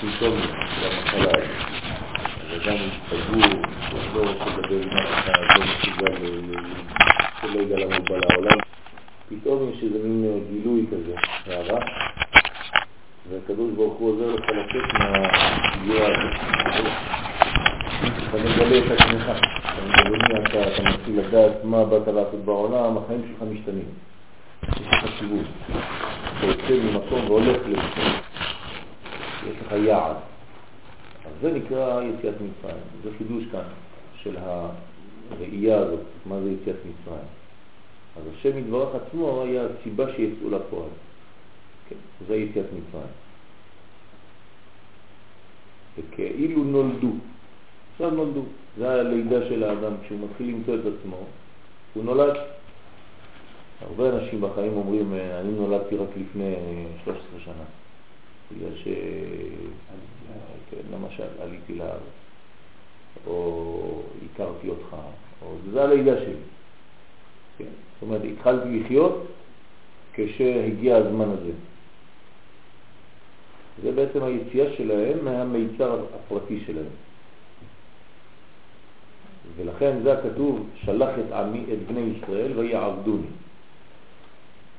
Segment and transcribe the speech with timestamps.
[0.00, 1.70] סימפטומים של המחלה הזאת.
[2.62, 2.76] אדם
[3.10, 3.62] סגור,
[4.14, 6.12] לא רוצה לדבר עם אף אחד, לא מסוגל,
[7.54, 8.58] לא יודע למה לעולם.
[9.28, 11.14] פתאום יש איזה מין גילוי כזה,
[11.46, 11.78] הערה,
[13.30, 16.32] והקדוש ברוך הוא עוזר לך לצאת מהפגיעה הזאת.
[18.28, 19.30] אתה מגלה את עצמך,
[19.60, 23.88] אתה מגלה מי אתה, אתה מתחיל לדעת מה באת לעשות בעולם, החיים שלך משתנים.
[24.62, 25.44] יש לך סיבוב.
[26.38, 28.19] אתה יוצא ממקום והולך למקום.
[29.48, 30.16] יש לך יעד.
[31.26, 32.82] אז זה נקרא יציאת מצרים.
[33.04, 33.64] זה חידוש כאן
[34.22, 34.36] של
[35.30, 37.26] הראייה הזאת, מה זה יציאת מצרים.
[38.16, 40.88] אז השם יתברך עצמו היה הסיבה שיצאו לפועל.
[41.88, 43.12] כן, זה יציאת מצרים.
[45.98, 47.12] וכאילו נולדו.
[47.92, 48.42] עכשיו נולדו.
[48.78, 51.16] זה הלידה של האדם, כשהוא מתחיל למצוא את עצמו,
[51.94, 52.36] הוא נולד.
[53.80, 56.54] הרבה אנשים בחיים אומרים, אני נולדתי רק לפני
[57.04, 57.64] 13 שנה,
[58.52, 58.88] בגלל ש...
[60.70, 62.00] כן, למשל, עליתי לארץ,
[63.26, 64.96] או הכרתי אותך,
[65.42, 66.34] או זה הלידה שלי.
[67.58, 67.64] כן?
[67.64, 69.26] זאת אומרת, התחלתי לחיות
[70.12, 71.52] כשהגיע הזמן הזה.
[73.82, 76.92] זה בעצם היציאה שלהם מהמיצר הפרטי שלהם.
[79.56, 83.26] ולכן זה הכתוב, שלח את עמי, את בני ישראל ויעבדוני.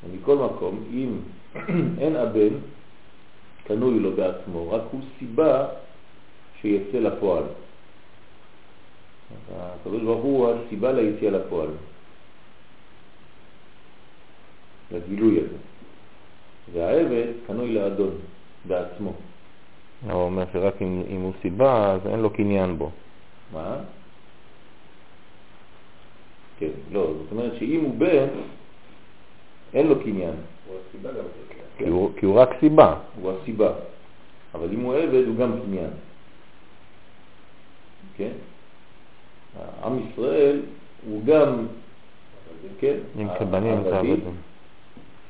[0.03, 1.09] ומכל מקום, אם
[2.01, 2.53] אין הבן,
[3.67, 5.67] קנוי לו בעצמו, רק הוא סיבה
[6.61, 7.43] שיצא לפועל.
[9.55, 11.69] הקדוש ברוך הוא הסיבה ליציאה לפועל,
[14.91, 15.57] לגילוי הזה.
[16.73, 18.17] והעבד קנוי לאדון
[18.65, 19.13] בעצמו.
[20.03, 22.91] הוא אומר שרק אם, אם הוא סיבה, אז אין לו קניין בו.
[23.53, 23.77] מה?
[26.59, 28.27] כן, לא, זאת אומרת שאם הוא בן,
[29.73, 30.33] אין לו קניין.
[30.67, 31.25] הוא הסיבה גם
[31.83, 32.95] כי הוא, כי הוא רק סיבה.
[33.21, 33.73] הוא הסיבה.
[34.55, 35.89] אבל אם הוא עבד, הוא גם קניין.
[38.17, 38.31] כן?
[39.83, 40.61] עם ישראל
[41.07, 41.65] הוא גם,
[42.79, 42.97] כן?
[43.21, 44.19] אם כבנים זה עבדים.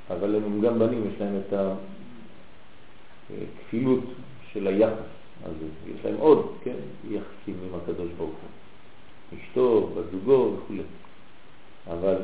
[0.09, 1.53] אבל הם גם בנים, יש להם את
[3.29, 4.03] הכפילות
[4.53, 4.93] של היחס
[5.43, 5.65] הזה.
[5.95, 6.75] יש להם עוד, כן?
[7.09, 9.39] יחסים עם הקדוש ברוך הוא.
[9.39, 10.83] אשתו, בת זוגו וכו'.
[11.91, 12.15] אבל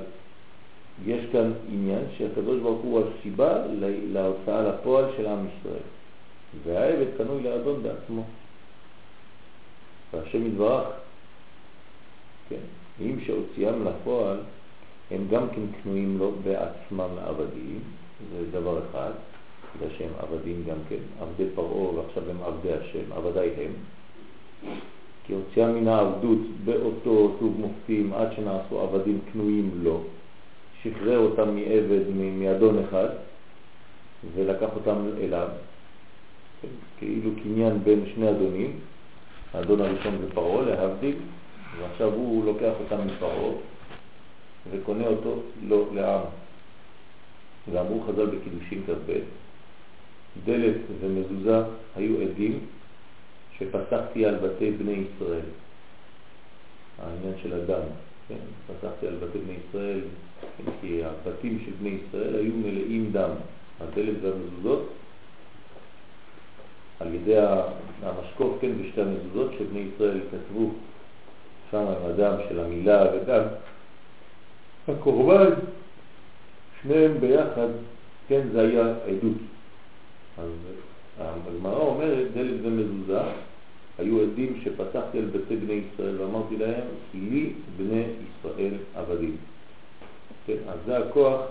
[1.06, 3.58] יש כאן עניין שהקדוש ברוך הוא הסיבה
[4.12, 5.88] להוצאה לפועל של עם ישראל.
[6.64, 8.24] והעבד קנוי לאדון בעצמו.
[10.14, 10.88] והשם יתברך,
[12.50, 12.62] כן,
[13.02, 14.38] אם שהוציאם לפועל,
[15.12, 17.80] הם גם כן קנויים לו בעצמם לעבדים,
[18.32, 19.12] זה דבר אחד,
[19.76, 23.72] בגלל שהם עבדים גם כן, עבדי פרעה ועכשיו הם עבדי השם, עבדי הם.
[25.26, 30.02] כי הוציאה מן העבדות באותו סוג מופתים עד שנעשו עבדים קנויים לו,
[30.84, 33.08] שחרר אותם מעבד, מאדון אחד,
[34.36, 35.48] ולקח אותם אליו,
[37.00, 38.80] כאילו קניין בין שני אדונים,
[39.54, 41.16] האדון הראשון זה פרעה, להבדיל,
[41.80, 43.52] ועכשיו הוא לוקח אותם מפרעה
[44.72, 46.22] וקונה אותו לא לעם.
[47.72, 49.20] ואמרו חז"ל בקידושין כ"ב,
[50.46, 51.58] דלת ומזוזה
[51.96, 52.60] היו עדים
[53.58, 55.46] שפתחתי על בתי בני ישראל.
[57.00, 57.82] העניין של הדם,
[58.28, 58.36] כן?
[58.68, 60.00] פתחתי על בתי בני ישראל,
[60.58, 60.72] כן?
[60.82, 63.30] כי הבתים של בני ישראל היו מלאים דם,
[63.80, 64.90] הדלת והמזוזות,
[67.00, 67.38] על ידי
[68.04, 70.70] המשקוף, כן, בשתי המזוזות שבני ישראל כתבו
[71.72, 73.44] שם עם הדם של המילה וגם
[74.88, 75.50] הקורבן,
[76.82, 77.68] שניהם ביחד,
[78.28, 79.38] כן, זה היה עדות.
[80.38, 80.50] אז
[81.20, 83.22] הגמרא אומרת, דלת ומזוזה,
[84.00, 86.82] היו עדים שפתחתי על בתי בני ישראל ואמרתי להם,
[87.14, 89.36] לי בני ישראל עבדים.
[90.46, 91.42] כן, אז זה הכוח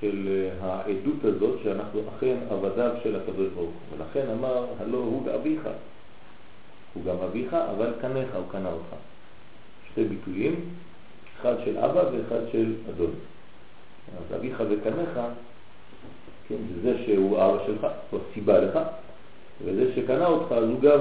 [0.00, 3.98] של העדות הזאת שאנחנו אכן עבדיו של הקדוש ברוך הוא.
[3.98, 5.68] ולכן אמר, הלא הוא אביך.
[6.94, 8.94] הוא גם אביך, אבל קנך, הוא קנה אותך.
[9.92, 10.54] שתי ביטויים,
[11.40, 13.10] אחד של אבא ואחד של אדון.
[14.18, 15.20] אז אביך וקנך,
[16.48, 18.78] כן, זה שהוא אבא שלך, הוא סיבה לך,
[19.64, 21.00] וזה שקנה אותך, אז הוא גם,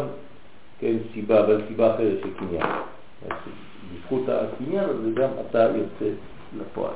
[0.84, 2.68] כן, סיבה, אבל סיבה אחרת של קניין.
[3.24, 6.16] בזכות הקניין הזה גם אתה יוצא
[6.58, 6.94] לפועל.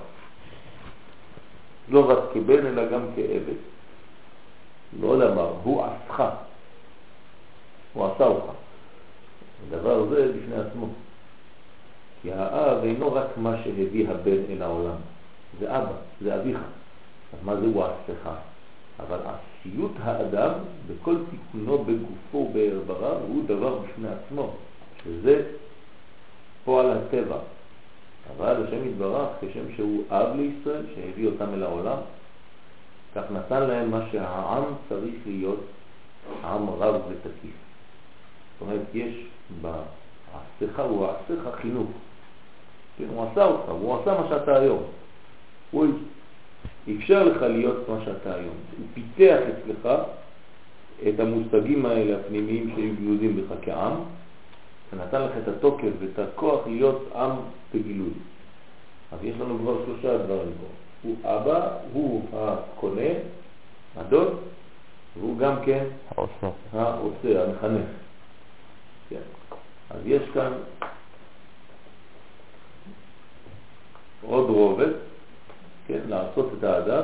[1.89, 3.59] לא רק כבן, אלא גם כעבד.
[5.01, 6.23] לא לומר, הוא עשך,
[7.93, 8.51] הוא עשה אותך.
[9.67, 10.87] הדבר זה בפני עצמו.
[12.21, 14.97] כי האב אינו רק מה שהביא הבן אל העולם,
[15.59, 16.57] זה אבא, זה אביך.
[17.33, 18.29] אז מה זה הוא עשך?
[18.99, 20.51] אבל עשיות האדם
[20.87, 24.49] בכל תיקונו בגופו ובארבריו הוא דבר בפני עצמו,
[25.03, 25.43] שזה
[26.63, 27.37] פועל הטבע.
[28.35, 31.97] אבל השם יתברך כשם שהוא אב לישראל, שהביא אותם אל העולם,
[33.15, 35.59] כך נתן להם מה שהעם צריך להיות
[36.43, 37.55] עם רב ותקיף.
[38.53, 39.25] זאת אומרת, יש
[39.61, 41.89] בעשיך, הוא עשיך חינוך.
[42.97, 44.83] כן, הוא עשה אותך, הוא עשה מה שאתה היום.
[45.71, 45.85] הוא
[46.95, 48.55] אפשר לך להיות מה שאתה היום.
[48.77, 49.89] הוא פיתח אצלך
[51.07, 53.93] את המושגים האלה הפנימיים שהיו גלודים בך כעם,
[54.93, 57.31] ונתן לך את התוקף ואת הכוח להיות עם
[57.73, 58.13] בגילוי.
[59.11, 60.67] אז יש לנו כבר שלושה דברים פה.
[61.01, 63.11] הוא אבא, הוא הקונה,
[63.97, 64.37] הדוד,
[65.17, 65.85] והוא גם כן
[66.15, 67.85] העושה, העושה המחנך.
[69.09, 69.21] כן.
[69.89, 70.51] אז יש כאן
[74.21, 74.91] עוד רובד,
[75.87, 77.03] כן, לעשות את האדם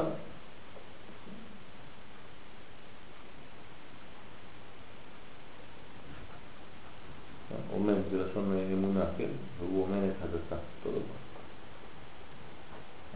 [7.73, 9.29] אומן זה לשון אמונה, כן?
[9.59, 11.23] והוא אומן את הדתה, אותו דבר.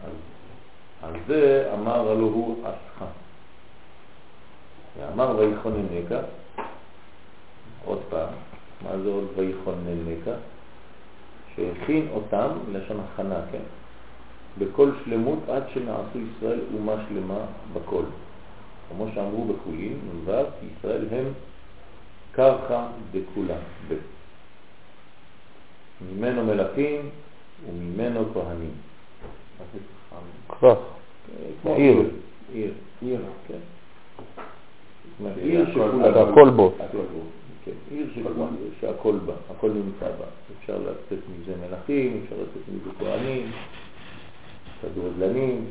[0.04, 0.12] אז
[1.02, 3.04] על זה אמר לו הוא אסך.
[4.98, 6.20] ואמר ויכוננקה,
[7.84, 8.32] עוד פעם,
[8.82, 10.34] מה זה עוד ויכוננקה?
[11.56, 13.62] שהכין אותם, לשון הכנה, כן?
[14.58, 17.38] בכל שלמות עד שנעשו ישראל אומה שלמה
[17.72, 18.02] בכל.
[18.88, 20.30] כמו שאמרו בחולין, נ"ו,
[20.78, 21.24] ישראל הם
[22.32, 23.56] קרחה דכולה,
[23.88, 23.94] ב'.
[26.10, 27.08] ממנו מלכים
[27.66, 28.70] וממנו כהנים.
[30.60, 30.78] כרך,
[31.64, 32.02] עיר.
[32.52, 32.70] עיר.
[33.02, 33.20] עיר.
[33.48, 33.54] כן.
[35.42, 36.22] עיר הכל- שכולה.
[36.22, 36.72] הכל בו.
[37.90, 38.06] עיר
[38.80, 40.24] שהכל בה, הכל נמצא בה.
[40.60, 43.50] אפשר לצאת מזה מלכים, אפשר לצאת מזה כהנים,
[44.82, 45.70] כדורגלנים,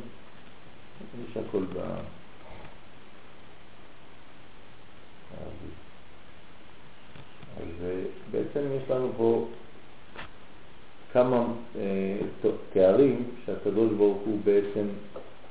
[1.30, 1.96] יש הכל בה.
[7.56, 9.48] אז- אה, בעצם יש לנו פה
[11.12, 11.44] כמה
[11.76, 12.18] אה,
[12.72, 14.86] תארים שהקדוש ברוך הוא בעצם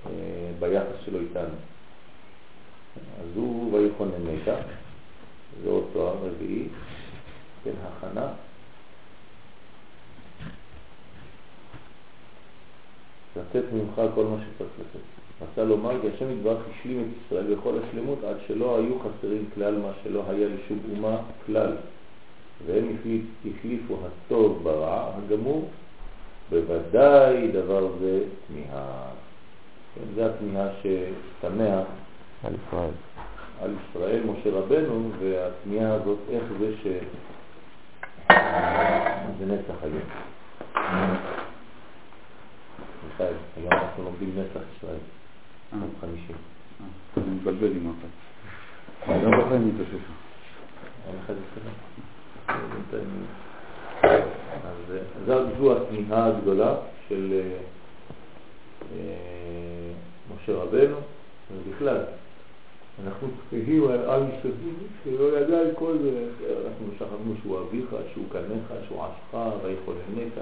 [0.06, 0.12] אה,
[0.60, 1.56] ביחס שלו איתנו.
[3.22, 4.52] אז הוא ויכוננך,
[5.64, 6.68] זה עוד תואר רביעי,
[7.64, 8.34] כן, הכנה.
[13.40, 15.18] לתת ממך כל מה שצריך לתת.
[15.42, 19.78] רצה לומר כי השם יתברך השלים את ישראל בכל השלמות עד שלא היו חסרים כלל
[19.78, 21.76] מה שלא היה לשום אומה כלל.
[22.66, 25.70] והם החליף, החליפו הטוב ברע הגמור,
[26.50, 29.10] בוודאי דבר זה תמיהה.
[29.96, 31.84] כן, זה התמיהה שתמה
[32.44, 32.90] על ישראל.
[33.62, 36.88] על ישראל, משה רבנו, והתמיהה הזאת, איך זה ש...
[39.40, 41.47] זה נצח היום.
[43.20, 44.96] מיכאל, היום אנחנו לומדים נצח ישראל,
[45.74, 46.34] אה, יום חמישי.
[46.34, 46.86] אה,
[47.24, 48.10] אני מתבלבל עם אחת.
[49.10, 49.94] אני לא זוכר אם מתאושש.
[51.08, 51.36] אין לך את?
[52.48, 53.26] בינתיים-
[54.04, 56.76] אז אה, זו- התמיהה הגדולה
[57.10, 57.58] של אה,
[58.96, 59.92] אה,
[60.36, 60.98] משה רבנו,
[61.52, 61.98] ובכלל,
[63.06, 64.52] אנחנו תהים על ישראל
[65.04, 66.28] שלא ידע את כל זה,
[66.68, 70.34] אנחנו שכחנו שהוא אביך, שהוא קנך, שהוא עשך, ויכוננך,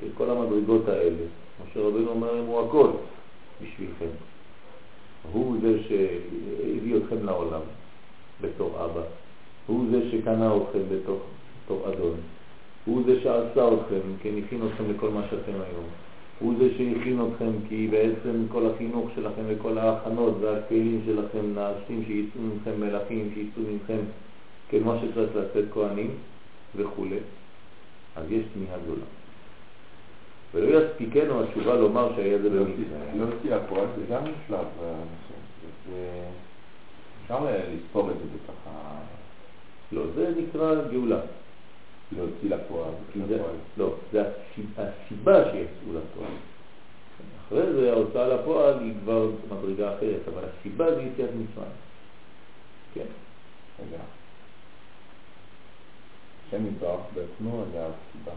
[0.00, 1.24] כן, כל המדרגות האלה.
[1.62, 2.88] משה רבנו אומר הוא הכל
[3.62, 4.06] בשבילכם.
[5.32, 7.60] הוא זה שהביא אתכם לעולם
[8.40, 9.02] בתור אבא.
[9.66, 11.22] הוא זה שקנה אתכם בתוך,
[11.64, 12.14] בתור אדון.
[12.84, 15.84] הוא זה שעשה אתכם, כן, הכין אתכם לכל מה שאתם היום.
[16.38, 22.42] הוא זה שהכין אתכם, כי בעצם כל החינוך שלכם וכל ההכנות והכלים שלכם נעשים שיצאו
[22.42, 24.00] מכם מלכים, שיצאו מכם,
[24.68, 26.10] כן, מה שצריך לצאת כהנים
[26.76, 27.06] וכו'.
[28.16, 29.23] אז יש תמיהה גדולה.
[30.54, 32.86] ולא יספיקנו התשובה לומר שהיה זה במצרים.
[33.16, 34.92] להוציא לפועל זה גם שלב, אה,
[35.62, 36.28] זה- זה-
[37.22, 37.38] אפשר
[37.74, 38.98] לספור את זה בתוך ה...
[39.92, 41.20] לא, זה נקרא גאולה.
[42.16, 42.90] להוציא לפועל.
[43.28, 43.38] זה,
[43.76, 44.22] לא, זה
[44.78, 46.30] הסיבה, שיצאו לפועל.
[47.46, 51.70] אחרי זה ההוצאה לפועל היא כבר מדרגה אחרת, אבל הסיבה זה יציאת מצרים.
[52.94, 53.04] כן.
[53.80, 54.02] רגע.
[56.48, 58.32] השם יתברך בעצמו היה הסיבה.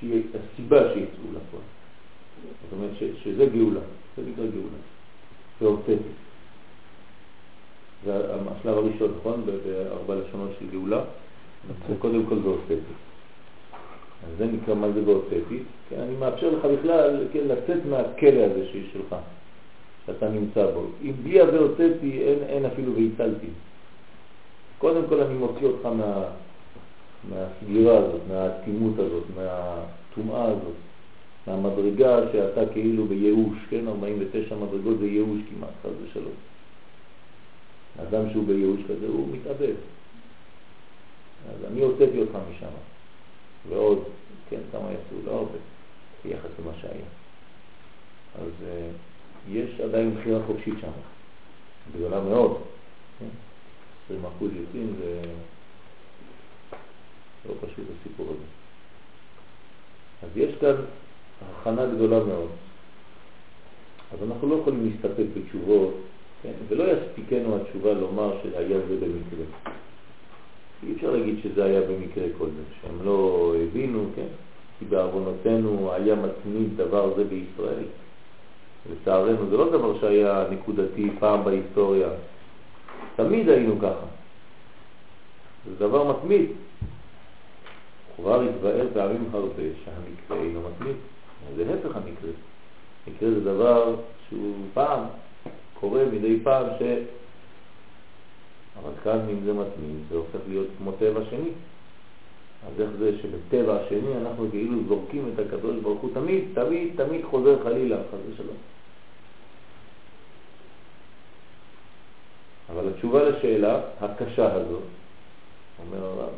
[0.00, 1.62] שהיא הסיבה שיצאו לפועל.
[2.62, 3.80] זאת אומרת ש, שזה גאולה,
[4.16, 4.78] זה נקרא גאולה.
[5.60, 6.14] זה אותנטי.
[8.04, 9.42] זה השלב הראשון, נכון?
[9.46, 11.00] בארבע לשונות של גאולה.
[11.88, 12.94] זה קודם כל זה אותנטי.
[14.24, 15.58] אז זה נקרא מה זה באותטי.
[15.88, 19.16] כן, אני מאפשר לך בכלל כן, לצאת מהכלא הזה שיש שלך,
[20.06, 20.86] שאתה נמצא בו.
[21.02, 23.46] אם בלי הוואותטי אין, אין אפילו והצלתי.
[24.78, 26.24] קודם כל אני מוציא אותך מה,
[27.30, 30.74] מהסגירה הזאת, מהאטימות הזאת, מהטומאה הזאת,
[31.46, 36.32] מהמדרגה שאתה כאילו בייאוש, כן, 49 מדרגות זה ייאוש כמעט, חס ושלום.
[38.02, 39.74] אדם שהוא בייאוש כזה הוא מתאבד.
[41.50, 42.72] אז אני הוצאתי אותך משם.
[43.68, 44.02] ועוד,
[44.50, 45.58] כן, כמה יצאו, לא הרבה,
[46.24, 47.08] ביחס למה שהיה.
[48.34, 50.90] אז uh, יש עדיין בחירה חופשית שם,
[51.96, 52.58] גדולה מאוד.
[53.18, 53.26] כן?
[54.04, 55.22] 20 אחוז יוצאים, זה
[57.48, 58.44] לא פשוט הסיפור הזה.
[60.22, 60.74] אז יש כאן
[61.60, 62.48] הכנה גדולה מאוד.
[64.12, 65.94] אז אנחנו לא יכולים להסתפק בתשובות,
[66.42, 66.52] כן?
[66.68, 69.44] ולא יספיקנו התשובה לומר שהיה זה במקרה.
[70.86, 74.26] אי אפשר להגיד שזה היה במקרה כל זה, שהם לא הבינו, כן?
[74.78, 77.84] כי בעוונותינו היה מתמיד דבר זה בישראל.
[78.92, 82.08] לצערנו זה לא דבר שהיה נקודתי פעם בהיסטוריה,
[83.16, 84.06] תמיד היינו ככה.
[85.68, 86.46] זה דבר מתמיד.
[88.18, 90.96] כבר התבאר פעמים הרבה שהמקרה אינו מתמיד.
[91.56, 92.30] זה הפך המקרה.
[93.08, 93.94] מקרה זה דבר
[94.28, 95.00] שהוא פעם,
[95.80, 96.82] קורה מדי פעם ש...
[98.82, 101.50] אבל כאן אם זה מתמיד זה הופך להיות כמו טבע שני.
[102.66, 107.24] אז איך זה שבטבע השני אנחנו כאילו זורקים את הקדוש ברוך הוא תמיד, תמיד, תמיד
[107.24, 108.56] חוזר חלילה, חס ושלום.
[112.72, 114.82] אבל התשובה לשאלה הקשה הזאת,
[115.78, 116.30] אומר הרב,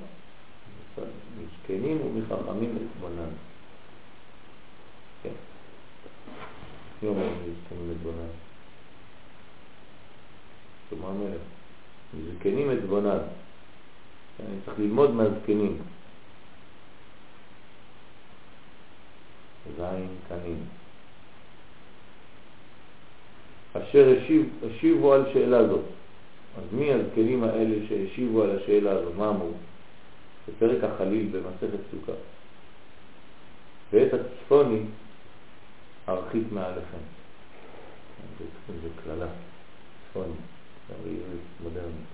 [1.39, 3.31] מזקנים ומחכמים אתבונן.
[5.23, 5.31] כן.
[7.03, 8.31] מי אומר מזקנים אתבונן?
[10.91, 11.41] שלמה המלך.
[12.15, 13.19] מזקנים אתבונן.
[14.41, 15.79] אני צריך ללמוד מהזקנים.
[19.77, 20.65] זין קנים.
[23.73, 25.85] אשר השיב, השיבו על שאלה זאת.
[26.59, 29.11] אז מי הזקנים האלה שהשיבו על השאלה הזו?
[29.17, 29.51] מה אמרו?
[30.57, 32.13] בפרק החליל במסכת סוכה.
[33.93, 34.81] ואת הצפוני
[36.09, 36.99] ארחיק מעליכם.
[38.83, 39.27] זה כללה,
[40.11, 40.33] צפוני,
[40.89, 42.11] זה בעברית מודרנית.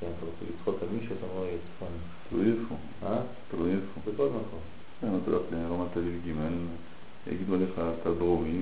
[0.00, 1.46] כן, אתה רוצה לצחוק על מישהו, אתה אומר
[1.76, 1.98] צפוני.
[2.28, 2.74] תלוי איפה.
[3.02, 3.18] אה?
[3.50, 4.10] תלוי איפה.
[4.10, 4.60] בכל מקום.
[5.00, 7.70] כן, אתה הולך לרמת אביב ג' יגידו עליך
[8.00, 8.60] אתה דרומי.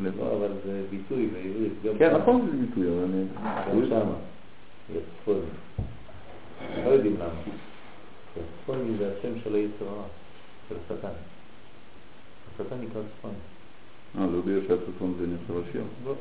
[0.00, 1.98] לא, אבל זה ביטוי בעברית.
[1.98, 2.16] כן, שם.
[2.16, 3.24] נכון, זה ביטוי, אבל.
[3.70, 4.14] גם שמה.
[4.90, 5.40] יהיה צפוני.
[6.84, 7.40] לא יודעים למה.
[8.34, 10.04] כי הצפוני זה השם של היצר הרע,
[10.68, 11.08] של השטן.
[12.54, 13.34] השטן נקרא צפוני.
[14.18, 15.82] אה, לא בגלל שהצפון זה נחשב השיר.
[16.04, 16.14] לא.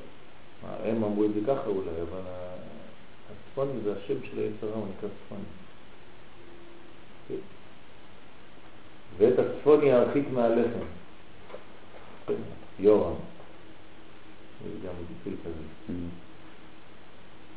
[0.83, 2.55] הם אמרו את זה ככה אולי, אבל ה-
[3.31, 5.41] הצפוני זה השם של היצר הרע, הוא נקרא צפוני.
[9.17, 10.85] ואת הצפוני ירחיק מהלחם.
[12.79, 13.13] יורם.
[14.63, 15.93] זה גם ביטוי כזה.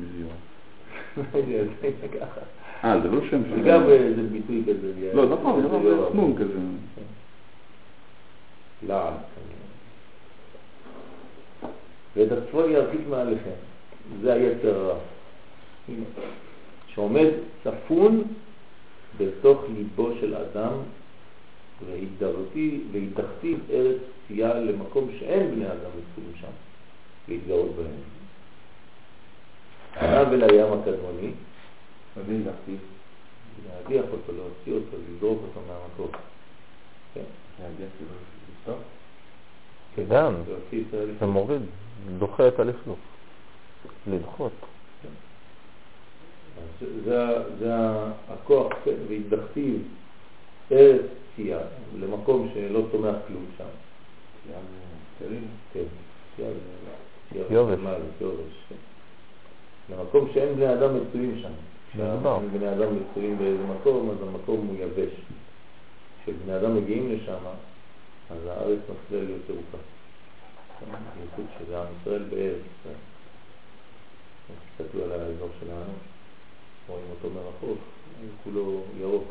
[0.01, 0.37] מי זה יורם?
[1.17, 2.41] לא יודע, זה ככה.
[2.85, 3.65] אה, זה לא שם זה של...
[3.65, 5.11] גם איזה ביטוי כזה.
[5.15, 5.99] לא, נכון, זה יורם יורם.
[5.99, 6.59] זה צנון כזה.
[8.87, 9.15] לעג.
[12.17, 13.51] ואת הצפון ירחיק מעליכם.
[14.23, 14.99] זה היצר הרע.
[16.95, 17.29] שעומד
[17.65, 18.23] צפון
[19.19, 20.73] בתוך ליבו של אדם
[21.87, 23.97] והידרתי והידחתי ארץ
[24.29, 26.53] צייה למקום שאין בני אדם מצויים שם
[27.29, 27.87] להתגאות בהם.
[29.97, 31.31] עלה אל הים הקדמוני,
[32.29, 32.77] הנה דחתי.
[33.67, 36.21] להדיח אותו, להוציא אותו, לזרוק אותו מהמקום.
[37.15, 37.21] כן,
[37.63, 38.11] להגיע כאילו
[38.53, 38.79] לפתוח?
[39.97, 40.35] כן, גם.
[41.21, 41.63] זה מוריד,
[42.19, 42.99] דוחה את הלכלוך.
[44.07, 44.53] לדחות.
[46.57, 47.27] אז זה,
[47.59, 47.75] זה
[48.29, 49.75] הכוח, כן, והתדחתיו
[50.73, 51.59] ארץ צייה,
[52.01, 53.65] למקום שלא צומח כלום שם.
[55.73, 55.85] כן,
[57.51, 57.79] יובש.
[58.69, 58.75] כן.
[59.91, 61.53] למקום שאין בני אדם מצויים שם.
[61.93, 65.13] כשאין בני אדם מצויים באיזה מקום, אז המקום הוא יבש.
[66.23, 67.45] כשבני אדם מגיעים לשם,
[68.31, 69.79] אז הארץ מתחילה להיות ירוקה.
[71.23, 72.95] ייחוד של עם ישראל בארץ ישראל.
[74.79, 75.93] תסתכלו על האזור שלנו,
[76.89, 77.79] רואים אותו מרחוק,
[78.45, 79.25] כולו ירוק.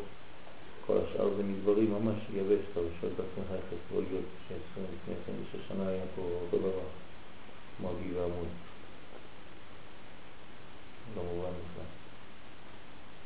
[0.86, 5.14] כל השאר זה מדברים ממש יבש, אתה שואל את עצמך איך יכול להיות ש-20 לפני
[5.22, 6.70] 26 שנה היה פה אותו דבר,
[7.78, 8.48] כמו אביב ועמוד.
[11.16, 11.99] לא מובן בכלל.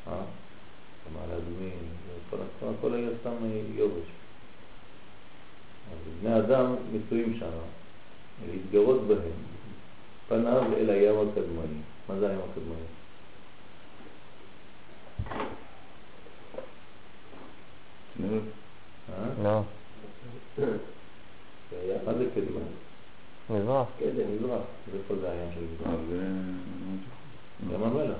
[0.07, 0.13] אה?
[1.09, 1.71] המעלה אדומים,
[2.29, 4.07] כל הכל הכל היה סתם אה, יובש.
[5.91, 7.49] אז בני אדם מצויים שם,
[8.51, 9.31] להתגרות בהם,
[10.27, 11.81] פניו אל הים הקדמוני.
[12.09, 12.85] מה זה הים הקדמוני?
[18.17, 18.41] צנרת.
[19.09, 19.43] אה?
[19.43, 19.61] לא,
[22.05, 22.59] מה זה קדמה?
[23.49, 23.87] מזרח.
[23.99, 24.61] קדם, מזרח.
[24.91, 25.99] ואיפה זה הים של אה, מזרח?
[26.09, 26.25] זה...
[27.73, 28.17] ים המלח.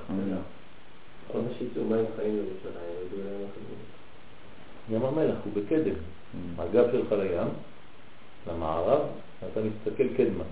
[1.32, 3.80] כל מה שיצאו מים חיים לירושלים, ידעו להם אחרים.
[4.90, 5.94] ים המלח הוא בקדם.
[5.94, 6.62] Mm.
[6.62, 7.48] הגב שלך לים,
[8.48, 9.02] למערב,
[9.52, 10.44] אתה מסתכל קדמה.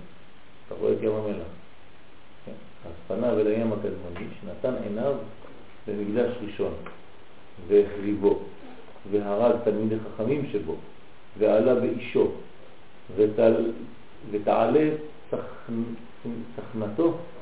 [0.68, 1.48] אתה רואה את ים המלח.
[2.46, 2.51] כן.
[2.86, 5.15] אז פניו אל הים הקדמוני, שנתן עיניו
[5.88, 6.74] במקדש ראשון,
[7.68, 8.39] והחריבו,
[9.12, 10.75] והרג תלמידי חכמים שבו,
[11.38, 12.32] ועלה באישו,
[13.15, 14.89] ותעלה
[15.32, 16.25] צחנ-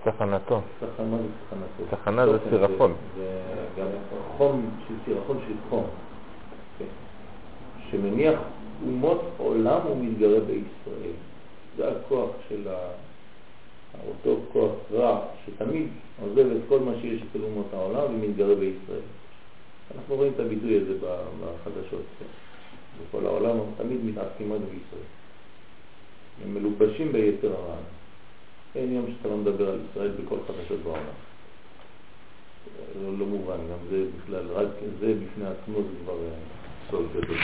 [0.05, 0.61] צחנתו תחנתו.
[0.95, 1.95] תחנה זה תחנתו.
[1.95, 2.93] תחנה זה סירחון.
[3.17, 3.41] זה
[3.77, 3.87] גם
[4.37, 5.85] חום של סירחון של חום.
[6.79, 6.85] כן.
[7.91, 8.39] שמניח
[8.85, 11.13] אומות עולם ומתגרה בישראל.
[11.77, 12.77] זה הכוח של ה...
[14.07, 15.87] אותו כוח רע שתמיד
[16.21, 19.05] עוזב את כל מה שיש אצל אומות העולם ומתגרה בישראל.
[19.95, 20.93] אנחנו רואים את הביטוי הזה
[21.41, 22.05] בחדשות.
[22.19, 22.25] כן.
[23.09, 25.07] בכל העולם תמיד מתעסקים רק בישראל.
[26.43, 27.75] הם מלובשים ביתר הרע.
[28.75, 31.17] אין יום שאתה לא מדבר על ישראל בכל חדשות בעולם.
[32.93, 34.67] זה לא מובן, גם זה בכלל, רק
[34.99, 36.29] זה בפני עצמו זה כבר אה,
[36.89, 37.37] סוד גדול.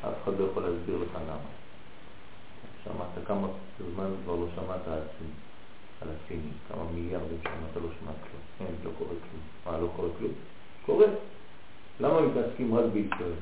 [0.00, 1.38] אף אחד לא יכול להסביר לך למה.
[2.84, 3.48] שמעת כמה
[3.94, 5.30] זמן כבר לא שמעת על הסין,
[6.00, 7.38] על הסינים, כמה מיליארדים
[7.70, 8.68] אתה לא שמעת כלום.
[8.68, 9.42] אין, לא קורה כלום.
[9.66, 10.32] מה, לא קורה כלום?
[10.86, 11.06] קורה.
[12.00, 13.32] למה מתעסקים רק בישראל?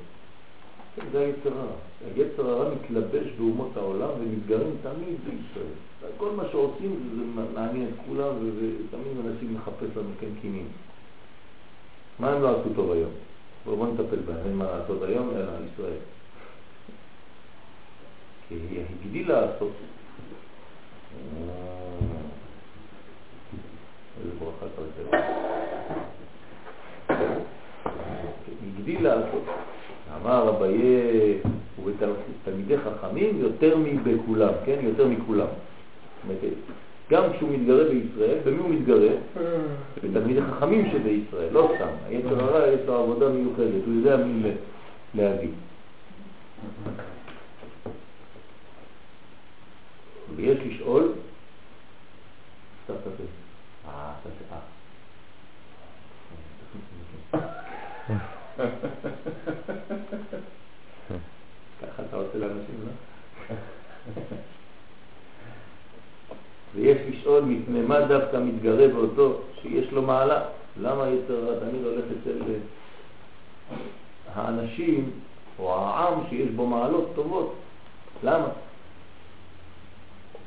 [1.12, 1.76] זה היצר הרע.
[2.14, 6.12] היצר הרע מתלבש באומות העולם ומתגרים תמיד בישראל.
[6.16, 10.66] כל מה שעושים זה מעניין את כולם ותמיד מנסים לחפש לנו כן קינים.
[12.18, 13.10] מה הם לא עשו טוב היום?
[13.64, 15.98] בואו בוא נטפל בהם, אין מה לעשות היום, אלא ישראל.
[18.48, 19.72] כי היא הגדילה לעשות.
[24.20, 24.82] איזה ברכה אתה
[28.88, 29.42] הגדיל לעשות.
[30.22, 31.38] אמר אביי
[31.78, 34.78] ובתלמידי חכמים יותר מבכולם, כן?
[34.82, 35.46] יותר מכולם.
[37.10, 39.08] גם כשהוא מתגרה בישראל, במי הוא מתגרה?
[40.04, 41.88] בתלמידי חכמים שבישראל, לא סתם.
[42.08, 44.50] היצר הרע יש לו עבודה מיוחדת, הוא יודע מי
[45.14, 45.48] להביא.
[50.36, 51.12] ויש לשאול,
[52.84, 52.94] סתם.
[53.88, 54.58] אה, תעשה, אה.
[61.82, 62.92] ככה אתה עושה לאנשים, לא?
[66.74, 70.42] ויש לשאול מפני מה דווקא מתגרה באותו שיש לו מעלה.
[70.80, 72.52] למה יצר הרע תמיד הולך אצל
[74.34, 75.10] האנשים
[75.58, 77.54] או העם שיש בו מעלות טובות?
[78.24, 78.48] למה?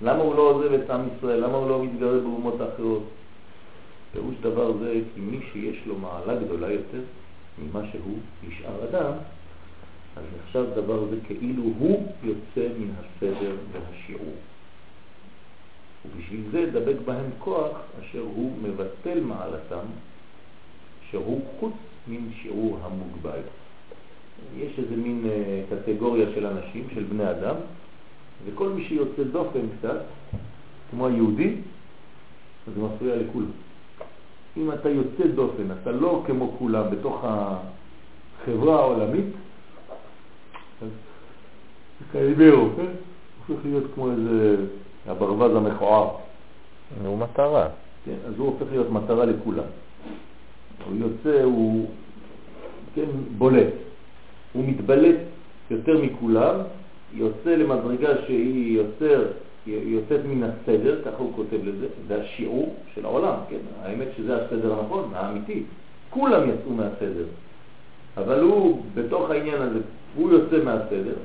[0.01, 1.43] למה הוא לא עוזב את עם ישראל?
[1.43, 3.03] למה הוא לא מתגרה באומות האחרות?
[4.13, 7.01] פירוש דבר זה כי מי שיש לו מעלה גדולה יותר
[7.57, 9.11] ממה שהוא נשאר אדם,
[10.15, 14.35] אז נחשב דבר זה כאילו הוא יוצא מן הסדר והשיעור.
[16.05, 19.85] ובשביל זה דבק בהם כוח אשר הוא מבטל מעלתם,
[21.09, 21.73] שהוא חוץ
[22.07, 23.41] מן שיעור המוגבל.
[24.57, 27.55] יש איזה מין אה, קטגוריה של אנשים, של בני אדם,
[28.45, 30.01] וכל מי שיוצא דופן קצת,
[30.91, 31.55] כמו היהודי,
[32.67, 33.51] אז זה מפריע לכולם.
[34.57, 39.25] אם אתה יוצא דופן, אתה לא כמו כולם בתוך החברה העולמית,
[40.81, 40.89] אז
[42.11, 42.91] קיימרו, כן?
[43.47, 44.55] הופך להיות כמו איזה
[45.11, 46.09] הברווז המכוער.
[47.05, 47.67] הוא מטרה.
[48.05, 49.63] כן, אז הוא הופך להיות מטרה לכולם.
[50.85, 51.87] הוא יוצא, הוא
[52.95, 53.05] כן,
[53.37, 53.73] בולט.
[54.53, 55.15] הוא מתבלט
[55.71, 56.55] יותר מכולם,
[57.13, 59.25] יוצא למדרגה שהיא יוצר,
[59.67, 63.57] יוצאת מן הסדר, ככה הוא כותב לזה, זה השיעור של העולם, כן?
[63.81, 65.63] האמת שזה הסדר הנכון, האמיתי.
[66.09, 67.25] כולם יצאו מהסדר.
[68.17, 69.79] אבל הוא, בתוך העניין הזה,
[70.15, 71.15] הוא יוצא מהסדר,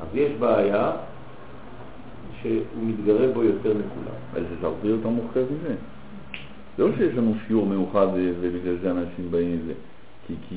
[0.00, 0.92] אז יש בעיה
[2.44, 4.16] שהוא מתגרה בו יותר מכולם.
[4.32, 5.74] אבל זה הרבה יותר מורכב מזה.
[6.78, 8.06] לא שיש לנו שיעור מיוחד
[8.40, 9.72] ובגלל זה אנשים באים לזה.
[10.26, 10.56] כי, כי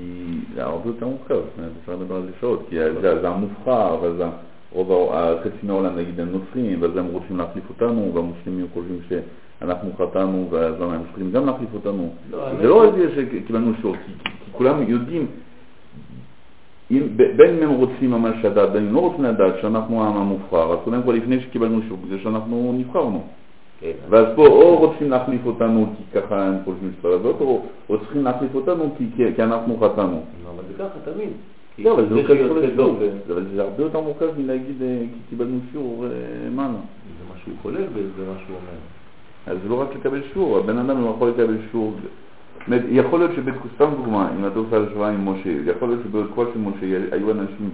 [0.55, 3.97] זה הרבה יותר מורכב, זאת אומרת, אפשר לדבר על זה שעות, כי זה, זה המובחר,
[4.01, 4.29] ואז
[4.71, 10.47] רוב החצי מהעולם נגיד הם נוצרים, ואז הם רוצים להחליף אותנו, והמוסלמים חושבים שאנחנו חטאנו,
[10.49, 12.09] ואז למה הם צריכים גם להחליף אותנו.
[12.31, 13.89] לא, זה לא רק זה שקיבלנו כי,
[14.45, 15.27] כי כולם יודעים,
[16.91, 17.03] אם,
[17.35, 20.79] בין אם הם רוצים ממש לדעת, בין אם לא רוצים לדעת שאנחנו העם המובחר, אז
[20.83, 23.23] קודם כל לפני שקיבלנו שיעור, בגלל שאנחנו נבחרנו.
[23.79, 23.91] כן.
[24.09, 27.41] ואז פה או רוצים להחליף אותנו כי ככה הם חושבים שצריך לעשות,
[27.89, 30.21] או צריכים להחליף אותנו כי, כי, כי אנחנו חטאנו.
[30.43, 31.29] לא, אבל זה ככה תמיד.
[31.79, 32.97] לא, אבל זה קשור לשיעור.
[33.31, 36.05] אבל זה הרבה יותר מורכב מלהגיד אה, כי קיבלנו שיעור
[36.55, 36.77] מנו.
[36.77, 38.77] זה מה שהוא כולל וזה מה שהוא אומר.
[39.47, 41.93] אז זה לא רק לקבל שיעור, הבן אדם לא יכול לקבל שיעור.
[42.89, 43.31] יכול להיות
[43.75, 47.69] סתם דוגמה, אם אתה עושה השוואה עם משה, יכול להיות שבתקופה של משה היו אנשים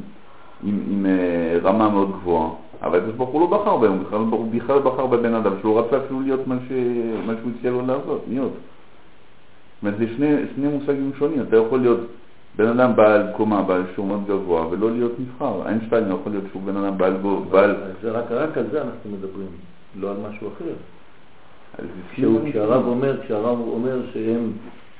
[0.63, 2.49] עם, עם אה, רמה מאוד גבוהה,
[2.83, 6.21] אבל הקדוש ברוך הוא לא בחר בהם, הוא בכלל בחר בבן אדם שלא רצה אפילו
[6.21, 6.71] להיות מה, ש...
[7.25, 8.51] מה שהוא הציע לו לעשות, להיות.
[8.51, 11.99] זאת אומרת, זה שני, שני מושגים שונים, אתה יכול להיות
[12.55, 15.67] בן אדם בעל קומה, בעל שיעור מאוד גבוה, ולא להיות נבחר.
[15.67, 17.75] איינשטיין יכול להיות שהוא בן אדם בעל גובה, בעל...
[18.01, 19.47] זה רק, רק על זה אנחנו מדברים,
[19.99, 20.73] לא על משהו אחר.
[22.51, 24.51] כשהרב אומר, כשהרב אומר שהם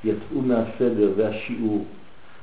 [0.04, 1.84] יצאו מהסדר והשיעור,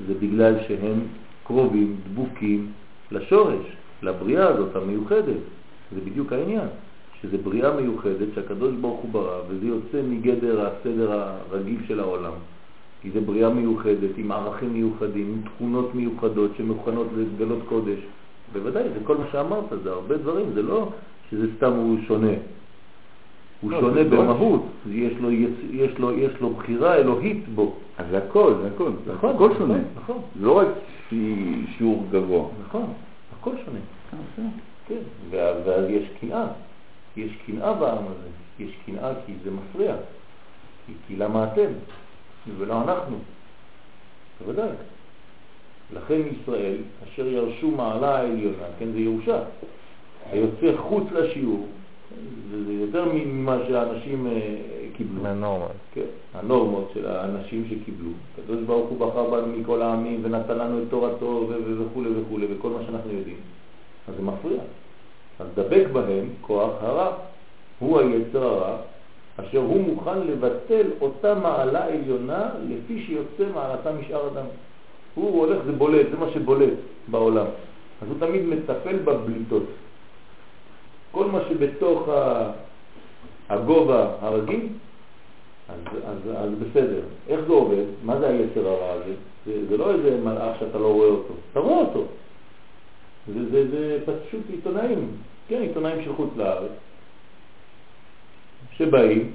[0.07, 0.99] זה בגלל שהם
[1.43, 2.71] קרובים, דבוקים
[3.11, 3.65] לשורש,
[4.03, 5.41] לבריאה הזאת המיוחדת.
[5.95, 6.67] זה בדיוק העניין,
[7.21, 12.33] שזה בריאה מיוחדת שהקדוש ברוך הוא ברא, וזה יוצא מגדר הסדר הרגיל של העולם.
[13.01, 17.99] כי זה בריאה מיוחדת, עם ערכים מיוחדים, עם תכונות מיוחדות שמוכנות לגלות קודש.
[18.53, 20.89] בוודאי, זה כל מה שאמרת, זה הרבה דברים, זה לא
[21.31, 22.33] שזה סתם הוא שונה.
[23.61, 27.47] הוא לא, שונה זה לא במהות, יש לו, יש, יש, לו, יש לו בחירה אלוהית
[27.49, 27.73] בו.
[27.97, 28.91] אז זה הכל, זה הכל.
[29.15, 29.77] נכון, הכל נכון, שונה.
[29.95, 30.21] נכון.
[30.41, 30.67] לא רק
[31.09, 32.47] שי- שיעור גבוה.
[32.67, 32.93] נכון,
[33.39, 33.79] הכל שונה.
[34.13, 34.43] אה,
[34.87, 34.95] כן,
[35.29, 36.47] ואז יש קנאה,
[37.17, 39.95] יש קנאה בעם הזה, יש קנאה כי זה מפריע,
[40.87, 41.67] כי, כי למה אתם
[42.57, 43.17] ולא אנחנו,
[44.41, 44.69] בוודאי.
[45.95, 49.39] לכן ישראל, אשר ירשו מעלה העליונה, כן, זה ירושה,
[50.31, 51.67] היוצא חוץ לשיעור,
[52.51, 54.55] זה, יותר ממה שהאנשים אה,
[54.93, 55.23] קיבלו.
[55.23, 55.65] מהנורמה.
[55.93, 58.09] כן, הנורמות של האנשים שקיבלו.
[58.33, 62.79] הקדוש ברוך הוא בחר בנו מכל העמים ונתן לנו את תורתו וכו' וכו' וכל מה
[62.85, 63.37] שאנחנו יודעים.
[64.07, 64.61] אז זה מפריע.
[65.39, 67.11] אז דבק בהם כוח הרע.
[67.81, 68.77] הוא היצר הרע,
[69.37, 74.45] אשר הוא מוכן לבטל אותה מעלה עליונה לפי שיוצא מעלתה משאר אדם.
[75.15, 76.73] הוא הולך, זה בולט, זה מה שבולט
[77.07, 77.45] בעולם.
[78.01, 79.63] אז הוא תמיד מטפל בבליטות.
[81.11, 82.09] כל מה שבתוך
[83.49, 84.67] הגובה הרגיל,
[85.69, 87.01] אז, אז, אז בסדר.
[87.27, 87.85] איך זה עובד?
[88.03, 89.13] מה זה היצר הרע הזה?
[89.45, 92.03] זה, זה לא איזה מלאך שאתה לא רואה אותו, אתה רואה אותו.
[93.33, 95.07] זה, זה, זה פשוט עיתונאים,
[95.47, 96.71] כן, עיתונאים של חוץ לארץ,
[98.77, 99.31] שבאים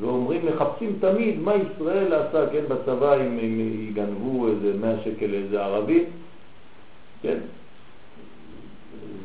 [0.00, 5.64] ואומרים, מחפשים תמיד מה ישראל עשה, כן, בצבא, אם, אם יגנבו איזה 100 שקל לאיזה
[5.64, 6.04] ערבי,
[7.22, 7.38] כן,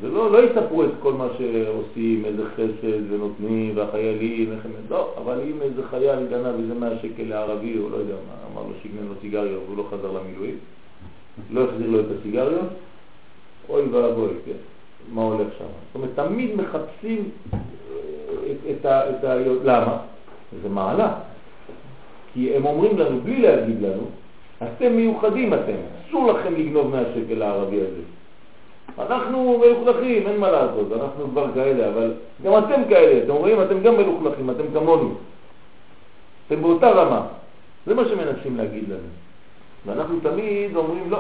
[0.01, 4.71] זה לא, לא יספרו את כל מה שעושים, איזה חסד ונותנים והחיילים, איך הם...
[4.89, 8.67] לא, אבל אם איזה חייל גנב איזה 100 שקל לערבי, או לא יודע מה, אמר
[8.67, 10.55] לו שיגנן לו סיגריות והוא לא חזר למילואים,
[11.51, 12.69] לא החזיר לו את הסיגריות,
[13.69, 14.51] אוי ואבוי, כן,
[15.13, 15.65] מה הולך שם.
[15.65, 17.59] זאת אומרת, תמיד מחפשים אה,
[18.51, 19.35] את, את, ה, את ה...
[19.63, 19.97] למה?
[20.63, 21.13] זה מעלה.
[22.33, 24.03] כי הם אומרים לנו, בלי להגיד לנו,
[24.63, 25.75] אתם מיוחדים אתם,
[26.07, 28.01] אסור לכם לגנוב 100 שקל לערבי הזה.
[28.99, 33.81] אנחנו מלוכלכים, אין מה לעשות, אנחנו כבר כאלה, אבל גם אתם כאלה, אתם רואים, אתם
[33.81, 35.15] גם מלוכלכים, אתם כמונו.
[36.47, 37.21] אתם באותה רמה.
[37.85, 39.09] זה מה שמנסים להגיד לנו.
[39.85, 41.19] ואנחנו תמיד אומרים לא.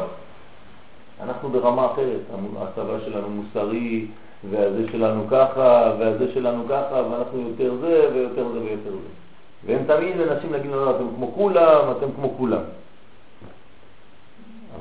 [1.23, 2.19] אנחנו ברמה אחרת,
[2.57, 4.05] הצבא שלנו מוסרי,
[4.49, 9.09] והזה שלנו ככה, והזה שלנו ככה, ואנחנו יותר זה, ויותר זה, ויותר זה.
[9.65, 12.61] והם תמיד מנסים להגיד לנו, אתם כמו כולם, אתם כמו כולם.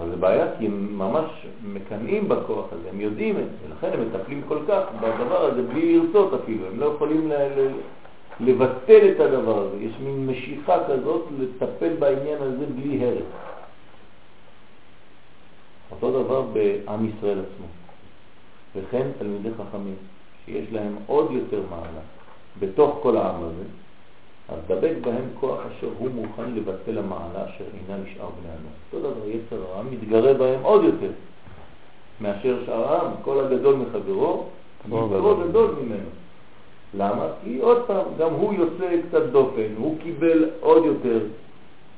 [0.03, 4.09] אבל זה בעיה כי הם ממש מקנאים בכוח הזה, הם יודעים את זה, ולכן הם
[4.09, 7.33] מטפלים כל כך בדבר הזה בלי לרצות אפילו, הם לא יכולים
[8.41, 13.23] לבטל את הדבר הזה, יש מין משיכה כזאת לטפל בעניין הזה בלי הרס.
[15.91, 17.67] אותו דבר בעם ישראל עצמו,
[18.77, 19.97] וכן תלמידי חכמים,
[20.45, 22.03] שיש להם עוד יותר מעלה
[22.59, 23.65] בתוך כל העם הזה,
[24.53, 28.73] אז דבק בהם כוח אשר הוא מוכן לבטל המעלה אשר אינה נשאר בני אדם.
[28.93, 31.11] אותו דבר יצר העם מתגרה בהם עוד יותר
[32.21, 34.45] מאשר שאר העם, כל הגדול מחברו,
[34.87, 36.09] יצרו גדול ממנו.
[36.95, 37.27] למה?
[37.45, 41.19] כי עוד פעם, גם הוא יוצא קצת דופן, הוא קיבל עוד יותר,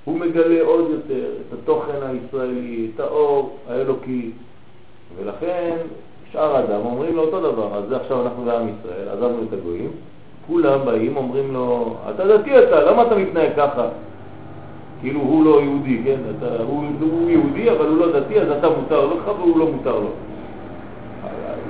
[0.05, 4.31] הוא מגלה עוד יותר את התוכן הישראלי, את האור האלוקי,
[5.17, 5.77] ולכן
[6.33, 9.91] שאר האדם אומרים לו אותו דבר, אז עכשיו אנחנו בעם ישראל, עזבנו את הגויים,
[10.47, 13.87] כולם באים, אומרים לו, אתה דתי אתה, למה אתה מתנהג ככה?
[15.01, 16.17] כאילו הוא לא יהודי, כן?
[16.39, 19.99] אתה, הוא, הוא יהודי אבל הוא לא דתי, אז אתה מותר לך והוא לא מותר
[19.99, 20.11] לו.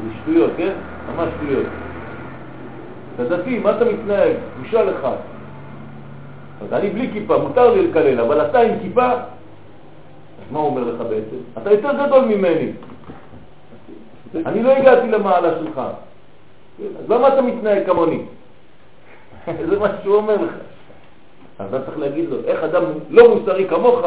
[0.04, 0.72] זה שטויות, כן?
[1.16, 1.66] ממש שטויות.
[3.14, 4.32] אתה דתי, מה אתה מתנהג?
[4.60, 5.08] בושה לך.
[6.62, 10.84] אז אני בלי כיפה, מותר לי לקלל, אבל אתה עם כיפה, אז מה הוא אומר
[10.84, 11.36] לך בעצם?
[11.58, 12.72] אתה יותר גדול ממני.
[14.46, 15.80] אני לא הגעתי למעלה שלך.
[16.98, 18.20] אז למה אתה מתנהג כמוני?
[19.70, 20.54] זה מה שהוא אומר לך.
[21.58, 23.98] אז אתה צריך להגיד לו, איך אדם לא מוסרי כמוך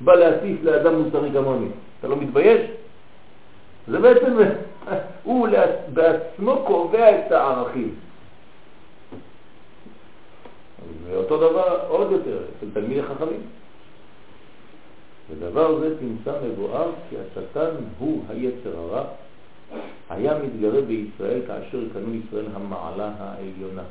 [0.00, 1.68] בא להטיף לאדם מוסרי כמוני?
[2.00, 2.70] אתה לא מתבייש?
[3.88, 4.36] זה בעצם,
[5.24, 5.48] הוא
[5.92, 7.94] בעצמו קובע את הערכים.
[11.06, 13.40] ואותו דבר עוד יותר אצל תלמידי חכמים.
[15.30, 19.04] ודבר זה תמצא מבואר כי השטן הוא היצר הרע,
[20.10, 23.82] היה מתגרה בישראל כאשר קנו ישראל המעלה העליונה.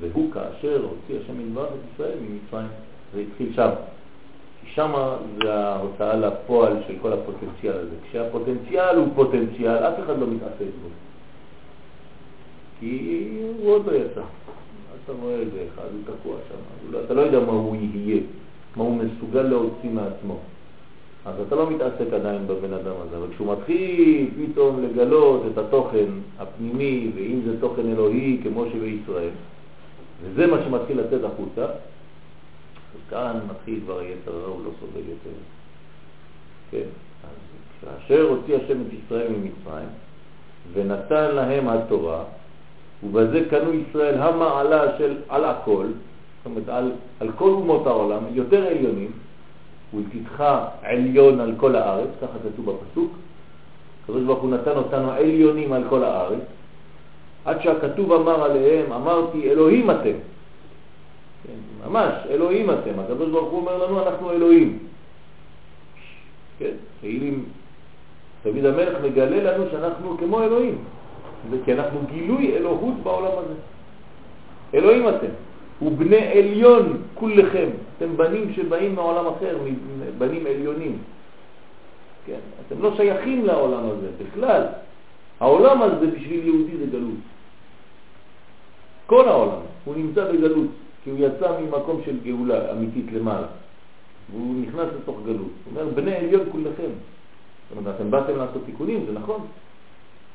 [0.00, 2.68] והוא כאשר הוציא השם מלבד את ישראל ממצרים.
[3.14, 3.70] זה התחיל שם.
[4.60, 4.92] כי שם
[5.42, 7.94] זה ההוצאה לפועל של כל הפוטנציאל הזה.
[8.08, 10.88] כשהפוטנציאל הוא פוטנציאל, אף אחד לא מתעסק בו.
[12.80, 14.22] כי הוא עוד לא יצא.
[15.04, 16.90] אתה רואה איזה אחד, הוא תקוע שם.
[16.92, 18.20] לא, אתה לא יודע מה הוא יהיה,
[18.76, 20.38] מה הוא מסוגל להוציא מעצמו.
[21.24, 26.06] אז אתה לא מתעסק עדיין בבן אדם הזה, אבל כשהוא מתחיל פתאום לגלות את התוכן
[26.38, 29.30] הפנימי, ואם זה תוכן אלוהי כמו שבישראל,
[30.22, 35.36] וזה מה שמתחיל לצאת החוצה, אז כאן מתחיל כבר היצר הרע, הוא לא סובל יותר.
[36.70, 36.88] כן,
[37.24, 37.36] אז
[37.80, 39.88] כאשר הוציא השם את ישראל ממצרים,
[40.72, 42.24] ונתן להם התורה,
[43.04, 48.66] ובזה קנו ישראל המעלה של על הכל, זאת אומרת על, על כל אומות העולם, יותר
[48.66, 49.10] עליונים,
[49.94, 50.44] ולפיתך
[50.82, 53.12] עליון על כל הארץ, ככה כתוב בפסוק,
[54.04, 56.42] הקדוש ברוך הוא נתן אותנו עליונים על כל הארץ,
[57.44, 60.16] עד שהכתוב אמר עליהם, אמרתי אלוהים אתם.
[61.44, 63.00] כן, ממש, אלוהים אתם.
[63.00, 64.78] הקדוש ברוך הוא אומר לנו, אנחנו אלוהים.
[66.58, 67.44] כן, תהילים,
[68.44, 70.78] דוד המלך מגלה לנו שאנחנו כמו אלוהים,
[71.64, 73.54] כי אנחנו גילוי אלוהות בעולם הזה.
[74.74, 75.32] אלוהים אתם.
[75.82, 79.56] ובני עליון כולכם, אתם בנים שבאים מעולם אחר,
[80.18, 80.98] בנים עליונים.
[82.26, 82.38] כן?
[82.66, 84.62] אתם לא שייכים לעולם הזה בכלל.
[85.40, 87.18] העולם הזה בשביל יהודי זה גלות.
[89.06, 90.70] כל העולם, הוא נמצא בגלות,
[91.04, 93.46] כי הוא יצא ממקום של גאולה אמיתית למעלה,
[94.30, 95.52] והוא נכנס לתוך גלות.
[95.64, 96.90] הוא אומר, בני עליון כולכם.
[97.68, 99.46] זאת אומרת, אתם באתם לעשות תיקונים, זה נכון.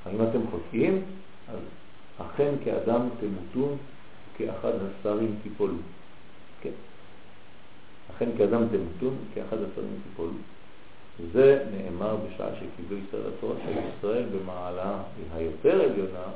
[0.05, 1.01] האם אתם חושבים?
[1.49, 1.59] אז
[2.17, 3.77] אכן כאדם תמותון
[4.37, 5.73] כאחד השרים תיפולו.
[6.61, 6.69] כן.
[8.15, 10.31] אכן כאדם תמותון, כאחד השרים תיפולו.
[11.33, 14.97] זה נאמר בשעה שקיבלו ישראל התורה של ישראל במעלה
[15.35, 16.27] היותר עליונה,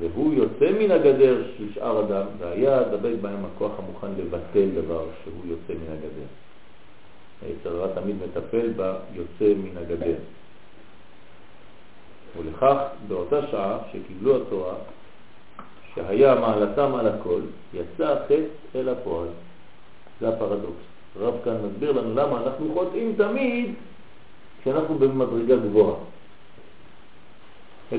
[0.00, 5.44] והוא יוצא מן הגדר של שאר אדם, והיה דבק בהם הכוח המוכן לבטל דבר שהוא
[5.44, 6.26] יוצא מן הגדר.
[7.42, 10.16] היצר הרע תמיד מטפל ביוצא מן הגדר.
[12.36, 12.76] ולכך
[13.08, 14.74] באותה שעה שקיבלו התורה,
[15.94, 17.40] שהיה מעלתם על הכל,
[17.74, 18.34] יצא החטא
[18.74, 19.28] אל הפועל.
[20.20, 20.82] זה הפרדוקס.
[21.20, 23.74] רב כאן מסביר לנו למה אנחנו חוטאים תמיד
[24.62, 25.94] כשאנחנו במדרגה גבוהה.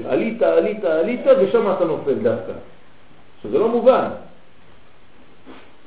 [0.06, 2.54] עלית, עלית, עלית, ושם אתה נופל דווקא.
[3.43, 4.08] שזה לא מובן.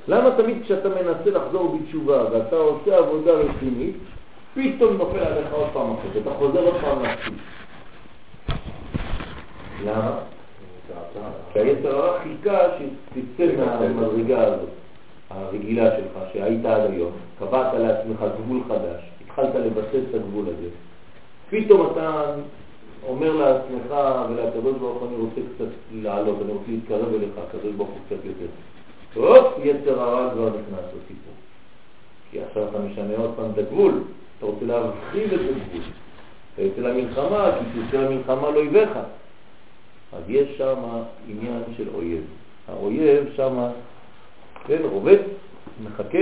[0.08, 3.96] למה תמיד כשאתה מנסה לחזור בתשובה ואתה עושה עבודה רצינית,
[4.54, 7.34] פתאום נופל עליך עוד פעם אחת, אתה חוזר עוד פעם להתחיל.
[9.84, 10.18] למה?
[11.52, 14.68] כי היצר הרע חיכה שתצא מהמדרגה הזאת,
[15.30, 19.02] הרגילה שלך, שהיית עד היום, קבעת לעצמך גבול חדש,
[19.38, 20.68] התחלת לבסס את הגבול הזה.
[21.50, 22.34] פתאום אתה
[23.06, 23.94] אומר לעצמך
[24.30, 28.46] ולקדוש ברוך אני רוצה קצת לעלות, אני רוצה להתקרב אליך, הקדוש ברוך הוא קצת יותר.
[29.14, 31.34] הופ, יצר הרע כבר נכנס לסיפור.
[32.30, 34.02] כי עכשיו אתה משנה עוד פעם את הגבול,
[34.38, 35.82] אתה רוצה להרחיב את הגבול.
[36.58, 38.98] יוצא למלחמה, כי תוצא למלחמה לא יבך.
[40.12, 40.74] אז יש שם
[41.28, 42.22] עניין של אויב.
[42.68, 43.68] האויב שם,
[44.66, 45.20] כן, רובץ,
[45.84, 46.18] מחכה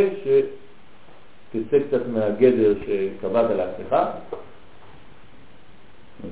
[1.54, 3.96] שתצא קצת מהגדר שקבעת לעצמך,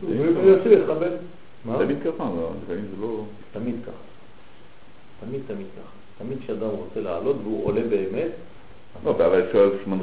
[0.03, 1.11] ויוצא לכבד.
[1.79, 2.31] תמיד ככה,
[2.63, 3.25] לפעמים זה לא...
[3.53, 3.93] תמיד ככה.
[5.21, 5.93] תמיד תמיד ככה.
[6.19, 8.31] תמיד כשאדם רוצה לעלות והוא עולה באמת,
[9.05, 9.97] לא, אבל אפשר שהוא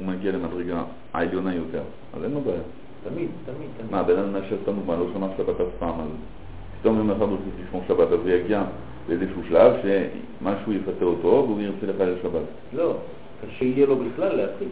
[0.00, 0.82] מגיע למדרגה
[1.12, 1.82] העליונה יותר,
[2.14, 2.58] אז אין לו בעיה.
[3.04, 3.90] תמיד, תמיד, תמיד.
[3.90, 6.06] מה, בן אדם מאשר תנו, מה, לא שמע שבת אף פעם, אז
[6.80, 8.62] פתאום יום אחד הוא צריך לשמור שבת, אז הוא יגיע
[9.08, 12.42] לאיזשהו שלב שמשהו יפתה אותו והוא ירצה לחלל שבת.
[12.72, 12.96] לא,
[13.40, 14.68] קשה יהיה לו בכלל להתחיל.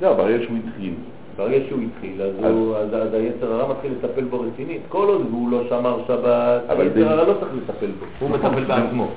[0.00, 0.92] זהו, ברגע שהוא התחיל.
[1.36, 4.80] ברגע שהוא התחיל, אז, הוא, אז, אז היצר הרע מתחיל לטפל בו רצינית.
[4.88, 9.08] כל עוד הוא לא שמר שבת, היצר הרע לא צריך לטפל בו, הוא מטפל בעצמו.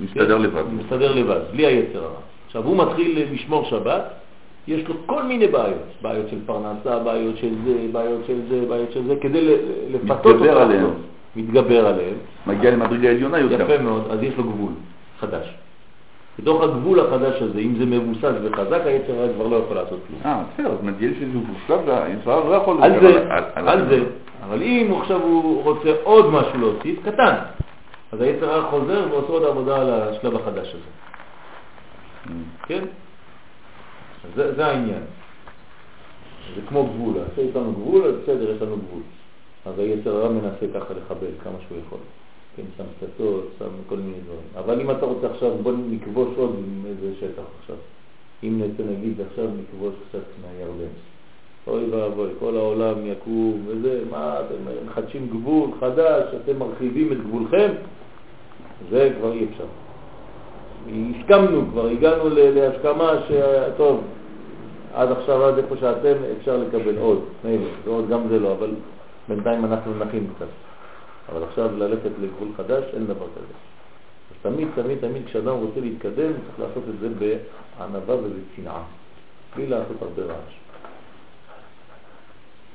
[0.00, 0.62] מסתדר לבד.
[0.72, 2.20] מסתדר לבד, בלי היצר הרע.
[2.46, 4.02] עכשיו, הוא מתחיל לשמור שבת,
[4.68, 8.92] יש לו כל מיני בעיות, בעיות של פרנסה, בעיות של זה, בעיות של זה, בעיות
[8.92, 9.56] של זה, כדי
[9.90, 10.34] לפתות אותו.
[10.34, 10.90] מתגבר עליהם.
[11.36, 12.14] מתגבר עליהם.
[12.46, 13.60] מגיע למדרגה עליונה יותר.
[13.60, 14.72] יפה מאוד, אז יש לו גבול
[15.20, 15.54] חדש.
[16.38, 20.20] בתוך הגבול החדש הזה, אם זה מבוסס וחזק, היצר הרע כבר לא יכול לעשות כלום.
[20.24, 22.82] אה, בסדר, אז נגיד שזה מבוסס, היצר הרע לא יכול...
[22.82, 24.04] על זה, על זה.
[24.44, 27.34] אבל אם עכשיו הוא רוצה עוד משהו להוסיף, קטן,
[28.12, 30.90] אז היצר הרע חוזר ועושה עוד עבודה על השלב החדש הזה.
[32.66, 32.84] כן?
[34.34, 35.02] זה, זה העניין.
[36.54, 39.02] זה כמו גבול, עשה איתנו גבול, אז בסדר, יש לנו גבול.
[39.66, 41.98] אז היצר הרע מנסה ככה לחבל כמה שהוא יכול.
[42.58, 44.40] כן, שם פצצות, שם כל מיני דברים.
[44.56, 47.76] אבל אם אתה רוצה עכשיו, בוא נכבוש עוד איזה שטח עכשיו.
[48.42, 50.92] אם נצא נגיד עכשיו נכבוש קצת מהירדן.
[51.66, 57.68] אוי ואבוי, כל העולם יקום וזה, מה אתם מחדשים גבול חדש, אתם מרחיבים את גבולכם,
[58.90, 59.64] זה כבר אי אפשר.
[61.20, 64.00] הסכמנו כבר, הגענו להסכמה שטוב,
[64.94, 68.70] עד עכשיו, עד איפה שאתם, אפשר לקבל עוד, מילא, ועוד גם זה לא, אבל
[69.28, 70.46] בינתיים אנחנו נכין קצת.
[71.32, 73.54] אבל עכשיו ללכת לגבול חדש, אין דבר כזה.
[74.30, 78.82] אז תמיד, תמיד, תמיד כשאדם רוצה להתקדם, צריך לעשות את זה בענווה ובצנעה,
[79.56, 80.54] בלי לעשות הרבה רעש.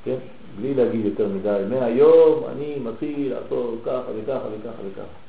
[0.04, 0.16] כן?
[0.56, 5.24] בלי להגיד יותר מדי, מהיום אני מתחיל לעשות ככה וככה וככה וככה.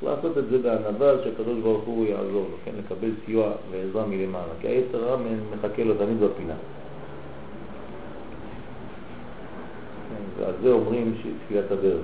[0.00, 2.72] צריך לעשות את זה בענווה שהקדוש ברוך הוא יעזור לו, כן?
[2.78, 5.16] לקבל סיוע ועזרה מלמעלה, כי היצר הרע
[5.54, 6.54] מחכה לו תמיד בפינה.
[10.08, 12.02] כן, ועל זה אומרים שתפילת הדרך.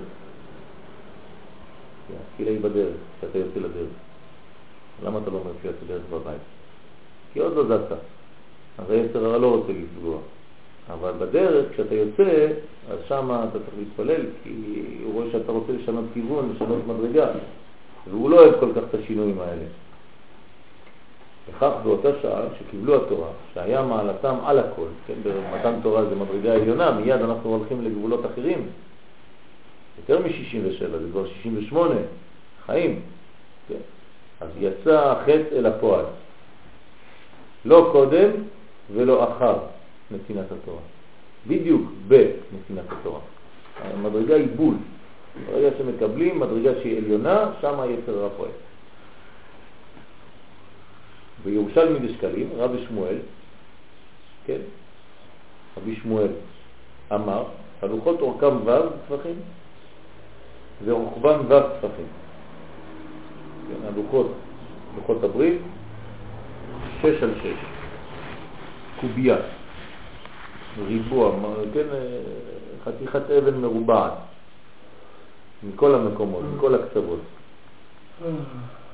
[2.21, 3.89] התפילה היא בדרך, כשאתה יוצא לדרך.
[5.05, 6.41] למה אתה לא אומר תפילת הדרך בבית?
[7.33, 7.97] כי עוד לא זזת.
[8.79, 10.19] אז היצר הרע לא רוצה לפגוע.
[10.91, 12.47] אבל בדרך, כשאתה יוצא,
[12.91, 14.51] אז שם אתה צריך להתפלל, כי
[15.05, 17.27] הוא רואה שאתה רוצה לשנות כיוון, לשנות מדרגה,
[18.11, 19.65] והוא לא אוהב כל כך את השינויים האלה.
[21.49, 26.91] וכך באותה שעה שקיבלו התורה, שהיה מעלתם על הכל, כן, במתן תורה זה מדרגה עליונה,
[26.91, 28.67] מיד אנחנו הולכים לגבולות אחרים,
[29.99, 31.95] יותר מ-67, זה כבר 68,
[32.67, 33.01] חיים,
[33.69, 33.75] כן?
[34.41, 36.05] אז יצא החטא אל הפועל,
[37.65, 38.31] לא קודם
[38.95, 39.59] ולא אחר
[40.11, 40.81] נתינת התורה,
[41.47, 43.21] בדיוק בנתינת התורה.
[43.83, 44.75] המדרגה היא בול,
[45.47, 48.51] ברגע שמקבלים מדרגה שהיא עליונה, שם היצר הרע פועל.
[51.45, 53.19] בירושלמי דשקלים, רבי שמואל,
[54.47, 54.59] כן,
[55.77, 56.29] רבי שמואל
[57.13, 57.45] אמר,
[57.83, 59.35] הלוחות אורכם ו' טפחים
[60.85, 62.07] ורוחבם ו' טפחים.
[63.69, 64.33] כן, הלוחות,
[64.97, 65.61] לוחות הברית,
[67.01, 67.65] שש על שש,
[69.01, 69.37] קובייה,
[70.87, 71.33] ריבוע,
[71.75, 71.87] כן,
[72.85, 74.13] חתיכת אבן מרובעת,
[75.63, 77.21] מכל המקומות, מכל הקצוות.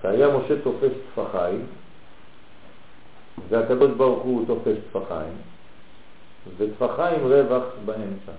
[0.04, 1.66] והיה משה תופס טפחיים,
[3.48, 5.32] והקדוש ברוך הוא תופס טפחיים,
[6.56, 8.32] וטפחיים רווח באמצע.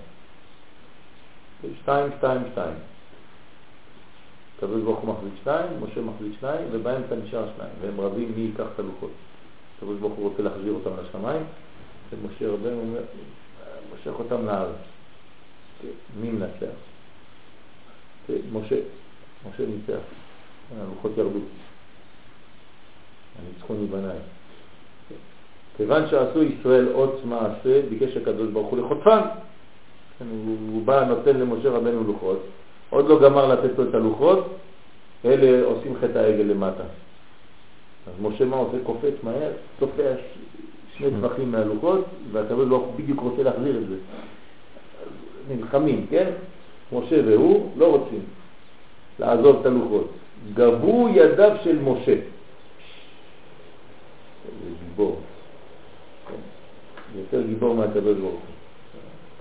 [1.82, 2.74] שתיים, שתיים, שתיים.
[4.60, 8.66] הקדוש ברוך הוא מחזיק שתיים, משה מחזיק שניים, ובאמצע נשאר שניים, והם רבים מי ייקח
[8.74, 9.10] את הלוחות.
[9.76, 11.42] הקדוש ברוך הוא רוצה להחזיר אותם לשמיים,
[12.10, 13.00] ומשה רבנו אומר,
[13.90, 14.76] מושך אותם לארץ.
[16.20, 16.76] מי מנצח?
[18.52, 18.76] משה,
[19.48, 20.00] משה ניצח,
[20.80, 21.38] הלוחות ירדו.
[23.38, 24.18] הניצחון יבנאי.
[25.76, 29.20] כיוון שעשו ישראל אות מעשה, ביקש הקדוש ברוך הוא לחוטפן.
[30.18, 30.24] כן,
[30.72, 32.42] הוא בא, נותן למשה רבנו לוחות,
[32.90, 34.46] עוד לא גמר לתת לו את הלוחות,
[35.24, 36.82] אלה עושים חטא העגל למטה.
[38.06, 38.76] אז משה מה עושה?
[38.84, 40.12] קופץ מהר, תופע
[40.96, 43.96] שני טווחים מהלוחות, והקדוש ברוך הוא בדיוק רוצה להחזיר את זה.
[45.48, 46.30] נלחמים, כן?
[46.92, 48.20] משה והוא לא רוצים
[49.18, 50.10] לעזוב את הלוחות.
[50.54, 52.14] גבו ידיו של משה.
[54.44, 55.16] זה גיבור.
[57.16, 58.40] יותר גיבור מהקדוש ברוך הוא.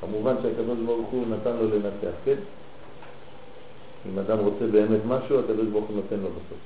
[0.01, 2.35] כמובן שהקדוש ברוך הוא נתן לו לנצח, כן?
[4.05, 6.59] אם אדם רוצה באמת משהו, הקדוש ברוך הוא נותן לו בסוף.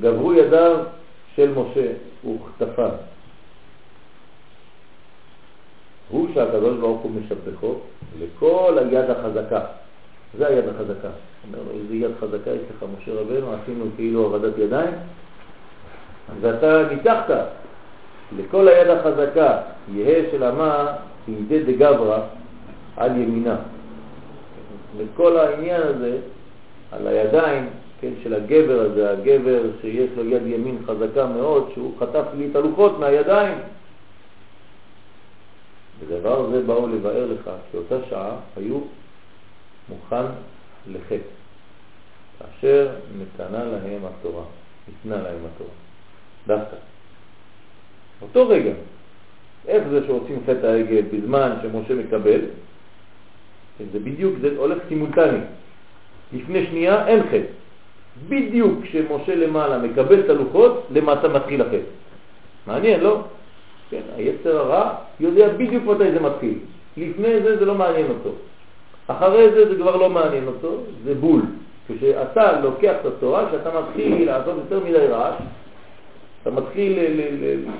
[0.00, 0.76] גברו ידיו
[1.34, 1.92] של משה
[2.24, 2.90] וכתפיו.
[6.08, 7.74] הוא שהקדוש ברוך הוא משבחו
[8.18, 9.60] לכל היד החזקה.
[10.38, 11.08] זה היד החזקה.
[11.46, 14.94] אומר לו, איזה יד חזקה יש לך, משה רבנו, עשינו כאילו הורדת ידיים,
[16.40, 17.30] ואתה ניצחת.
[18.36, 19.58] לכל היד החזקה
[19.92, 20.92] יהא של אמה
[21.24, 22.18] תימדי דגברא
[22.96, 23.56] על ימינה.
[24.98, 26.18] לכל העניין הזה,
[26.92, 27.68] על הידיים
[28.00, 32.56] כן, של הגבר הזה, הגבר שיש לו יד ימין חזקה מאוד, שהוא חטף לי את
[32.56, 33.58] הלוחות מהידיים.
[36.00, 38.80] בדבר זה באו לבאר לך שאותה שעה היו
[39.88, 40.24] מוכן
[40.86, 41.16] לחטא,
[42.38, 44.44] כאשר נתנה להם התורה,
[44.88, 45.70] ניתנה להם התורה,
[46.46, 46.76] דווקא.
[48.22, 48.72] אותו רגע,
[49.68, 52.40] איך זה שעושים חטא העגל בזמן שמשה מקבל?
[53.92, 55.38] זה בדיוק, זה הולך סימולטני.
[56.32, 57.52] לפני שנייה אין חטא.
[58.28, 61.92] בדיוק כשמשה למעלה מקבל את הלוחות, למטה מתחיל החטא.
[62.66, 63.20] מעניין, לא?
[63.90, 66.58] כן, היצר הרע יודע בדיוק מתי זה מתחיל.
[66.96, 68.30] לפני זה זה לא מעניין אותו.
[69.06, 71.42] אחרי זה זה כבר לא מעניין אותו, זה בול.
[71.88, 75.34] כשאתה לוקח את התורה, כשאתה מתחיל לעשות יותר מדי רעש,
[76.42, 76.98] אתה מתחיל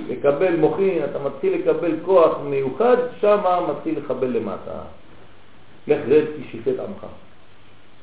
[0.08, 3.38] לקבל מוחין, אתה מתחיל לקבל כוח מיוחד, שם
[3.70, 4.78] מתחיל לחבל למטה.
[5.88, 7.06] לך רד כי שיפט עמך.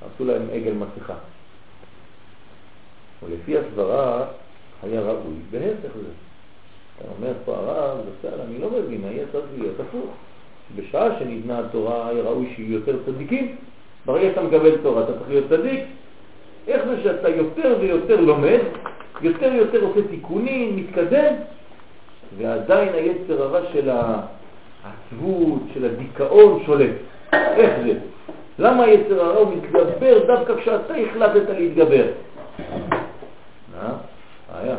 [0.06, 1.14] עשו להם עגל מסכה.
[3.24, 4.26] ולפי הסברה
[4.84, 6.12] היה ראוי בהפך זה.
[6.98, 10.10] אתה אומר פה הרב, בסדר, אני לא מבין, היה צריך להיות הפוך.
[10.76, 13.56] בשעה שניתנה התורה היה ראוי שיהיו יותר צדיקים.
[14.06, 15.84] ברגע שאתה מקבל תורה אתה צריך להיות צדיק.
[16.68, 18.60] איך זה שאתה יותר ויותר לומד,
[19.22, 21.34] יותר ויותר עושה תיקונים, מתקדם,
[22.38, 26.96] ועדיין היצר הרע של העצבות, של הדיכאון שולט.
[27.34, 28.00] איך זה?
[28.60, 32.08] למה היצר הרע הוא מתגבר דווקא כשאתה החלטת להתגבר?
[33.80, 33.94] אה?
[34.54, 34.76] היה.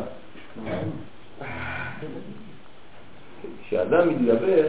[3.67, 4.67] כשאדם מתגבר,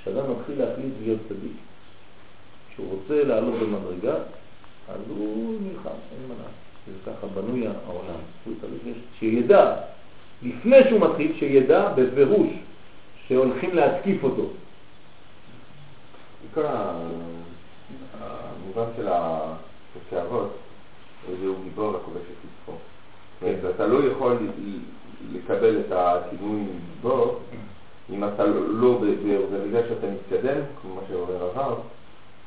[0.00, 1.52] כשאדם מתחיל להחליט להיות צדיק,
[2.70, 4.14] כשהוא רוצה לעלות במדרגה,
[4.88, 6.66] אז הוא נלחם, אין מה לעשות.
[6.86, 8.20] זה ככה בנוי העולם.
[9.18, 9.74] שידע,
[10.42, 12.48] לפני שהוא מתחיל, שידע בפירוש
[13.28, 14.50] שהולכים להתקיף אותו.
[16.54, 16.62] כל
[18.20, 20.56] המובן של הפרקי אבות,
[21.40, 22.72] זהו גיבור הכובש את כתפו.
[22.72, 24.36] זאת אומרת, אתה לא יכול
[25.32, 27.40] לקבל את הכינוי גיבור
[28.10, 31.78] אם אתה לא, ב- ב- במידה שאתה מתקדם, כמו מה שאומר הרב,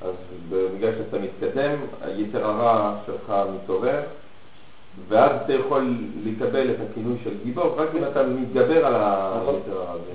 [0.01, 0.13] אז
[0.49, 4.01] במידה שאתה מתקדם, היתר הרע שלך מתעורר,
[5.07, 8.93] ואז אתה יכול לקבל את הכינוי של גיבור רק אם אתה מתגבר על
[9.41, 10.11] נכון, היתר הרע הזה.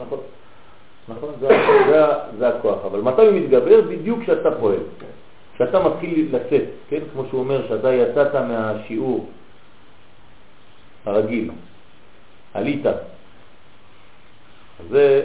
[1.09, 1.49] נכון, זה,
[1.89, 2.05] זה,
[2.39, 2.85] זה הכוח.
[2.85, 3.81] אבל מתי הוא מתגבר?
[3.81, 4.79] בדיוק כשאתה פועל.
[5.55, 7.01] כשאתה מתחיל לצאת, כן?
[7.13, 9.29] כמו שהוא אומר, שאתה יצאת מהשיעור
[11.07, 11.51] הרגיל,
[12.55, 12.87] עלית.
[14.91, 15.23] זה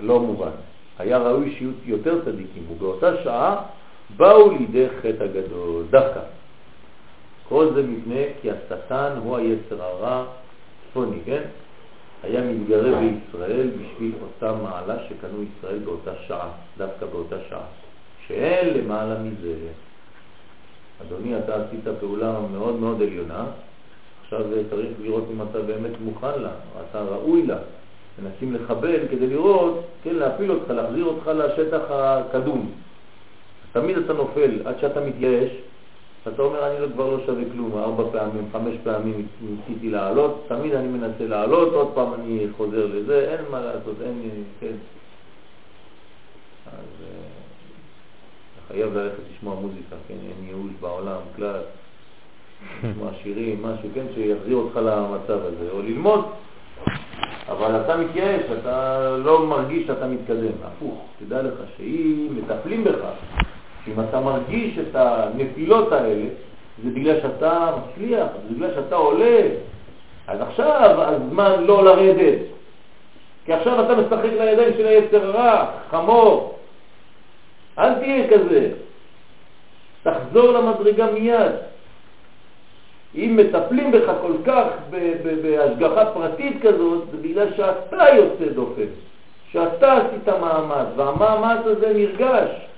[0.00, 0.50] לא מובן.
[0.98, 3.62] היה ראוי שיהיו יותר צדיקים, ובאותה שעה
[4.16, 6.20] באו לידי חטא הגדול, דווקא.
[7.48, 10.24] כל זה מפני כי השטן הוא היצר הרע
[10.90, 11.42] צפוני, כן?
[12.22, 16.48] היה מתגרה בישראל בשביל אותה מעלה שקנו ישראל באותה שעה,
[16.78, 17.62] דווקא באותה שעה.
[18.26, 19.54] שאין למעלה מזה.
[21.02, 23.44] אדוני, אתה עשית פעולה מאוד מאוד עליונה,
[24.24, 24.40] עכשיו
[24.70, 26.50] צריך לראות אם אתה באמת מוכן לה,
[26.90, 27.58] אתה ראוי לה.
[28.22, 32.70] מנסים לחבל כדי לראות, כן, להפיל אותך, להחזיר אותך לשטח הקדום.
[33.72, 35.50] תמיד אתה נופל עד שאתה מתייאש,
[36.28, 40.74] אתה אומר, אני לא, כבר לא שווה כלום, ארבע פעמים, חמש פעמים ניסיתי לעלות, תמיד
[40.74, 44.72] אני מנסה לעלות, עוד פעם אני חוזר לזה, אין מה לעשות, אין, כן.
[46.66, 47.28] אז אה,
[48.54, 51.60] אתה חייב ללכת לשמוע מוזיקה, כן, אין ייאוש בעולם, כלל,
[52.84, 56.24] לשמוע שירים, משהו, כן, שיחזיר אותך למצב הזה, או ללמוד,
[57.48, 63.04] אבל אתה מתייאש, אתה לא מרגיש שאתה מתקדם, הפוך, תדע לך שאם מטפלים בך,
[63.88, 66.26] אם אתה מרגיש את הנפילות האלה,
[66.84, 69.40] זה בגלל שאתה מצליח, זה בגלל שאתה עולה.
[70.26, 72.38] אז עכשיו הזמן לא לרדת.
[73.44, 76.58] כי עכשיו אתה משחק לידיים של היצר הרע, חמור.
[77.78, 78.70] אל תהיה כזה.
[80.02, 81.52] תחזור למדרגה מיד.
[83.14, 84.66] אם מטפלים בך כל כך
[85.42, 88.86] בהשגחה פרטית כזאת, זה בגלל שאתה יוצא דופן,
[89.52, 92.69] שאתה עשית מאמץ, והמאמץ הזה נרגש.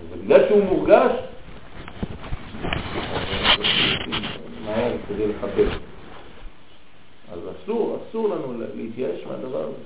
[0.00, 1.12] ובגלל שהוא מורגש,
[4.64, 5.68] מהר כדי לחבר.
[7.32, 9.82] אז אסור, אסור לנו להתייאש מהדבר הזה.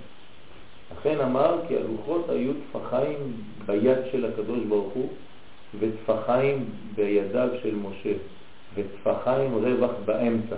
[0.98, 3.16] לכן אמר כי הלוחות היו טפחיים
[3.66, 5.09] ביד של הקדוש ברוך הוא
[5.78, 8.12] וטפחיים בידיו של משה
[8.74, 10.56] וטפחיים רווח באמצע.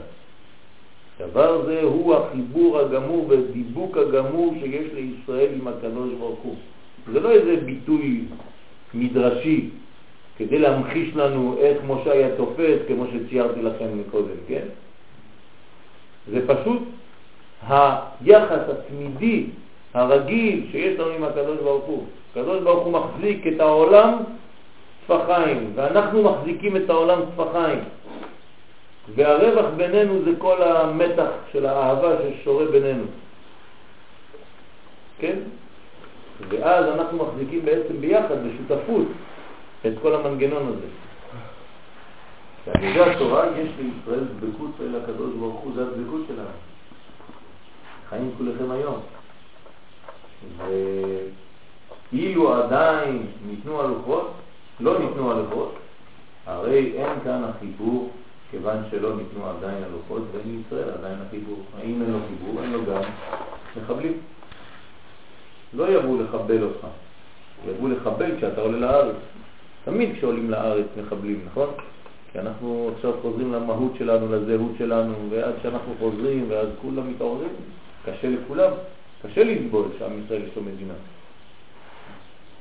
[1.18, 6.56] דבר זה הוא החיבור הגמור והדיבוק הגמור שיש לישראל עם הקדוש ברוך הוא.
[7.12, 8.24] זה לא איזה ביטוי
[8.94, 9.68] מדרשי
[10.36, 14.66] כדי להמחיש לנו איך משה היה תופס, כמו שציירתי לכם מקודם, כן?
[16.30, 16.82] זה פשוט
[17.68, 19.46] היחס התמידי,
[19.94, 22.04] הרגיל, שיש לנו עם הקדוש ברוך הוא.
[22.30, 24.18] הקדוש ברוך הוא מחזיק את העולם
[25.06, 27.80] טפחיים, ואנחנו מחזיקים את העולם טפחיים.
[29.14, 33.04] והרווח בינינו זה כל המתח של האהבה ששורה בינינו.
[35.18, 35.36] כן?
[36.48, 39.06] ואז אנחנו מחזיקים בעצם ביחד, בשותפות,
[39.86, 40.86] את כל המנגנון הזה.
[42.80, 46.48] ידי התורה יש לישראל דבקות אל הקדוש ברוך הוא, זה הדבקות שלנו.
[48.08, 49.00] חיים כולכם היום.
[52.12, 54.32] ואילו עדיין ניתנו הלוחות,
[54.80, 55.74] לא ניתנו הלוחות,
[56.46, 58.10] הרי אין כאן החיבור,
[58.50, 61.58] כיוון שלא ניתנו עדיין הלוחות, ואין ישראל עדיין החיבור.
[61.78, 62.62] האם אין לו חיבור?
[62.62, 63.02] אין לו גם
[63.76, 64.12] מחבלים.
[65.74, 66.86] לא יבואו לחבל אותך,
[67.68, 69.16] יבואו לחבל כשאתה עולה לארץ.
[69.84, 71.68] תמיד כשעולים לארץ מחבלים, נכון?
[72.32, 77.52] כי אנחנו עכשיו חוזרים למהות שלנו, לזהות שלנו, ועד שאנחנו חוזרים, ואז כולם מתעוררים,
[78.04, 78.70] קשה לכולם,
[79.22, 80.94] קשה לסבול שעם ישראל יש לו מדינה.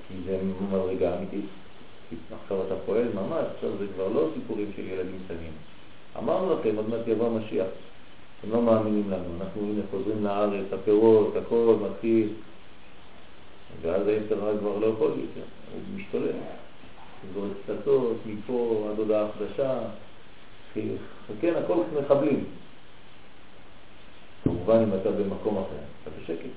[0.07, 0.39] כי זה
[0.69, 1.45] מדרגה אמיתית.
[2.43, 5.51] עכשיו אתה פועל ממש, עכשיו זה כבר לא סיפורים של ילדים קטנים.
[6.17, 7.67] אמרנו לכם, עוד מעט יבוא המשיח.
[8.39, 12.27] אתם לא מאמינים לנו, אנחנו הנה חוזרים לארץ, הפירות, הכל מתחיל,
[13.81, 16.31] ואז היצר הרע כבר לא יכול יותר, הוא משתולל.
[17.33, 19.79] זורק פצצות, מפה עד הודעה חדשה,
[21.41, 22.45] כן, הכל מחבלים.
[24.43, 26.49] כמובן אם אתה במקום אחר, אתה בשקט.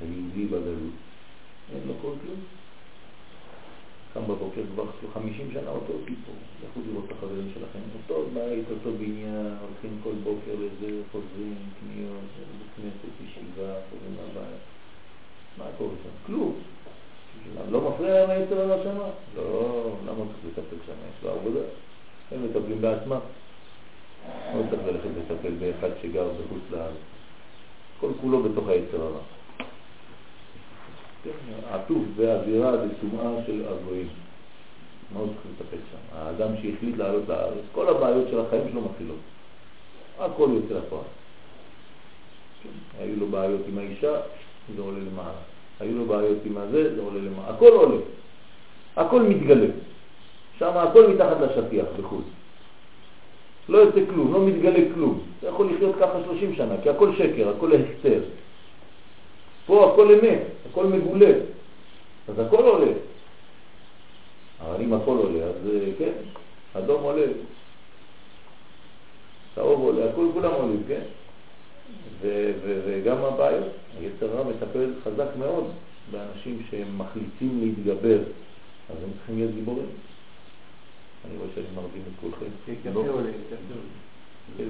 [0.00, 0.94] היהודי בגלות,
[1.72, 2.40] אין לו כל כלום.
[4.14, 4.84] קם בבוקר כבר
[5.14, 6.34] 50 שנה אותו סיפור,
[6.64, 12.24] לכו לראות את החברים שלכם, אותו בית, אותו בניין, הולכים כל בוקר לזה, חוזרים, קניות,
[12.76, 14.77] כנסת, ישיבה, חוזרים מהבית.
[15.58, 16.08] מה קורה שם?
[16.26, 16.54] כלום.
[17.70, 19.08] לא מפריע להם היצר הרע שמה?
[19.36, 20.92] לא, למה צריך לטפל שם?
[20.92, 21.60] יש לו עבודה.
[22.32, 23.18] הם מטפלים בעצמם.
[24.54, 26.96] לא צריך ללכת לטפל באחד שגר בחוץ לארץ.
[28.00, 29.20] כל כולו בתוך היצר הרע.
[31.24, 31.30] כן,
[31.70, 34.08] עטוף באווירה וטומאה של הגויים.
[35.12, 36.16] מה הוא צריך לטפל שם?
[36.18, 39.18] האדם שהחליט לעלות לארץ, כל הבעיות של החיים שלו מתחילות.
[40.18, 41.04] הכל יוצא לפועל.
[42.62, 44.20] כן, היו לו בעיות עם האישה,
[44.76, 45.40] זה עולה למעלה.
[45.80, 47.48] היו לו בעיות עם הזה, זה עולה למעלה.
[47.48, 48.00] הכל עולה.
[48.96, 49.66] הכל מתגלה.
[50.58, 52.24] שם הכל מתחת לשטיח בחוץ.
[53.68, 55.20] לא יוצא כלום, לא מתגלה כלום.
[55.38, 58.20] אתה יכול לחיות ככה 30 שנה, כי הכל שקר, הכל הסתר.
[59.66, 61.32] פה הכל אמת, הכל מגולה.
[62.28, 62.92] אז הכל עולה.
[64.60, 66.12] אבל אם הכל עולה, אז אה, כן,
[66.72, 67.26] אדום עולה,
[69.54, 71.00] צהוב עולה, הכל כולם עולים, כן?
[72.20, 75.64] וגם הבעיות, היצר הרע מטפל חזק מאוד
[76.10, 78.18] באנשים שהם מחליטים להתגבר,
[78.90, 79.86] אז הם צריכים להיות גיבורים.
[81.24, 82.46] אני רואה שאני מרדים את כולכם.
[82.82, 83.04] קפה לא?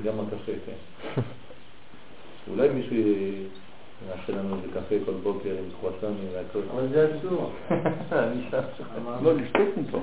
[0.05, 1.21] גם הקפה, כן.
[2.51, 2.97] אולי מישהו
[4.09, 6.61] יעשה לנו איזה קפה כל בוקר עם קרואסונים והכל.
[6.75, 7.53] אבל זה אסור.
[9.23, 9.99] לא, לשתות מפה.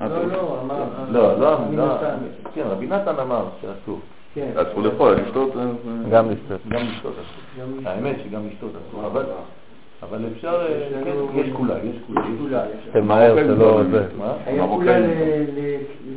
[0.00, 0.84] לא, לא, אמר...
[1.10, 1.94] לא, לא, לא.
[2.54, 4.00] כן, רבי נתן אמר שאסור.
[4.34, 4.50] כן.
[4.56, 5.56] אסור לאכול, לשתות...
[5.56, 5.62] אה,
[6.10, 6.60] גם לשתות.
[6.68, 7.14] גם לשתות.
[7.60, 7.86] גם לשתות.
[7.86, 9.26] האמת שגם לשתות אסור, אבל-
[10.02, 11.10] אבל אפשר, אה, יש כן,
[11.40, 12.20] יש כולה, יש כולה.
[12.28, 14.06] יש כולה, תמהר, שלא זה.
[14.18, 14.32] מה?
[14.46, 14.86] היה המרוקאים.
[14.86, 15.76] כולה ל...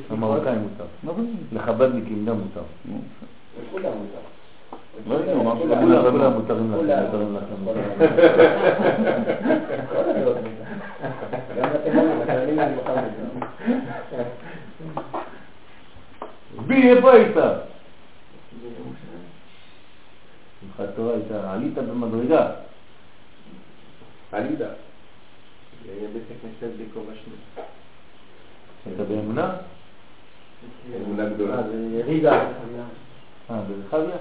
[0.10, 0.84] המרוקאים מותר.
[1.04, 1.22] מה זה?
[1.52, 2.62] לחבדניקים גם מותר.
[2.86, 2.98] נו,
[3.72, 4.20] כולה מותר.
[5.10, 6.96] לא יודע, הוא אמר כולה, שרבי כולם נתן כולם לא.
[7.00, 7.56] מותרים לכם.
[7.64, 8.06] מותרים לכם.
[9.94, 10.24] כולה.
[10.26, 10.54] מותרים.
[11.98, 13.24] גם לזה.
[16.68, 17.36] בי, איפה היית?
[20.78, 22.52] שמחת תורה הייתה, עלית במדרגה.
[24.32, 24.70] עלידה.
[25.86, 27.64] היה בית הכנסת בכובע שני.
[28.86, 29.56] היית באמונה?
[30.96, 31.58] אמונה גדולה.
[31.58, 32.46] אה, זה ירידה.
[33.52, 34.16] אה, ברחביה?
[34.16, 34.20] אה,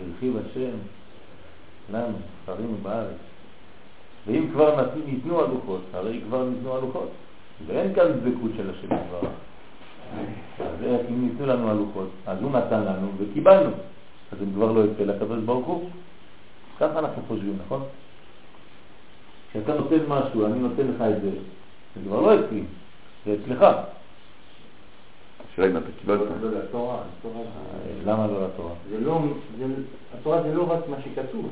[0.00, 0.76] הרחיב השם
[1.92, 3.16] לנו, שרינו בארץ.
[4.26, 7.10] ואם כבר ניתנו הלוחות, הרי כבר ניתנו הלוחות.
[7.66, 9.28] ואין כאן דבקות של השם כבר.
[10.60, 10.74] אז
[11.10, 13.70] אם ניתנו לנו הלוחות, אז הוא נתן לנו וקיבלנו.
[14.32, 15.90] אז הם כבר לא יוצא לקדוש ברוך הוא.
[16.80, 17.82] ככה אנחנו חושבים, נכון?
[19.50, 21.30] כשאתה נותן משהו, אני נותן לך את זה,
[21.96, 22.62] זה כבר לא אצלי,
[23.26, 23.66] זה אצלך.
[25.52, 26.20] השאלה אם אתה קיבלת.
[26.42, 27.42] לא לתורה, התורה
[28.04, 28.70] זה- למה לא לתורה?
[28.90, 29.20] זה לא,
[29.58, 29.64] זה,
[30.18, 31.48] התורה זה לא רק מה שכתוב.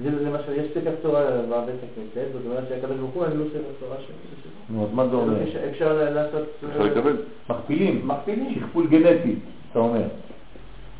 [0.00, 3.58] זה למשל, יש ספר תורה בבית הכנסת, זאת אומרת שהקדוש ברוך הוא, אני לא ספר
[3.80, 4.14] תורה שלי.
[4.70, 5.42] נו, אז מה זה אומר?
[5.42, 6.42] אפשר- אפשר לעשות...
[6.68, 7.16] אפשר לקבל.
[7.50, 8.54] מכפילים, מכפילים.
[8.54, 9.34] שכפול גנטי,
[9.70, 10.02] אתה אומר.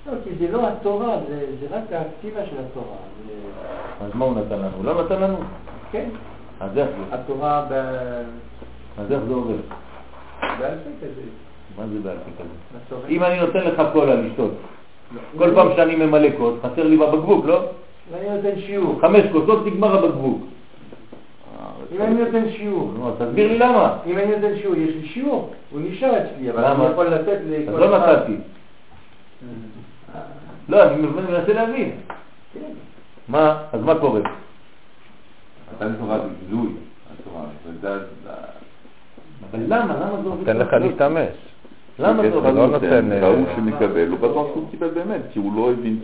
[0.07, 2.97] לא, כי זה לא התורה, זה, זה רק האקטיבה של התורה.
[3.27, 3.33] זה,
[4.05, 4.69] אז מה הוא נתן לנו?
[4.77, 5.37] הוא לא נתן לנו.
[5.93, 6.09] כן,
[6.61, 7.17] אז איך זה?
[7.17, 7.73] התורה ב...
[8.99, 9.55] אז איך זה עובד?
[10.41, 11.21] בעל פה כזה.
[11.79, 13.09] מה זה בעל פה כזה?
[13.09, 14.51] אם אני נותן לך קולה לשתות,
[15.15, 15.21] לא.
[15.39, 17.61] כל פעם שאני ממלא כוס, חסר לי בבקבוק, לא?
[18.11, 20.43] אם אני נותן שיעור, חמש כוסות נגמר הבקבוק.
[21.97, 23.97] אם אני נותן שיעור, נו, תסביר לי למה.
[24.07, 26.65] אם אני נותן שיעור, יש לי שיעור, הוא נשאר אצלי, אבל?
[26.65, 28.37] אני יכול לתת לכל אז לא אחד- נתתי.
[30.69, 31.91] לא, אני מנסה להבין.
[33.29, 33.57] מה?
[33.73, 34.21] אז מה קורה?
[35.75, 36.73] מתן תורה זה גילוי,
[37.13, 37.45] התורה.
[39.51, 39.95] אבל למה?
[39.95, 40.39] למה זה עובד?
[40.39, 40.73] נותן לך?
[40.73, 41.29] להשתמש.
[41.99, 42.55] למה זה כסף עובד?
[42.55, 46.01] לא נותן, אה, וההוא שמקבל, הוא בטוח שהוא קיבל באמת, כי הוא לא הבין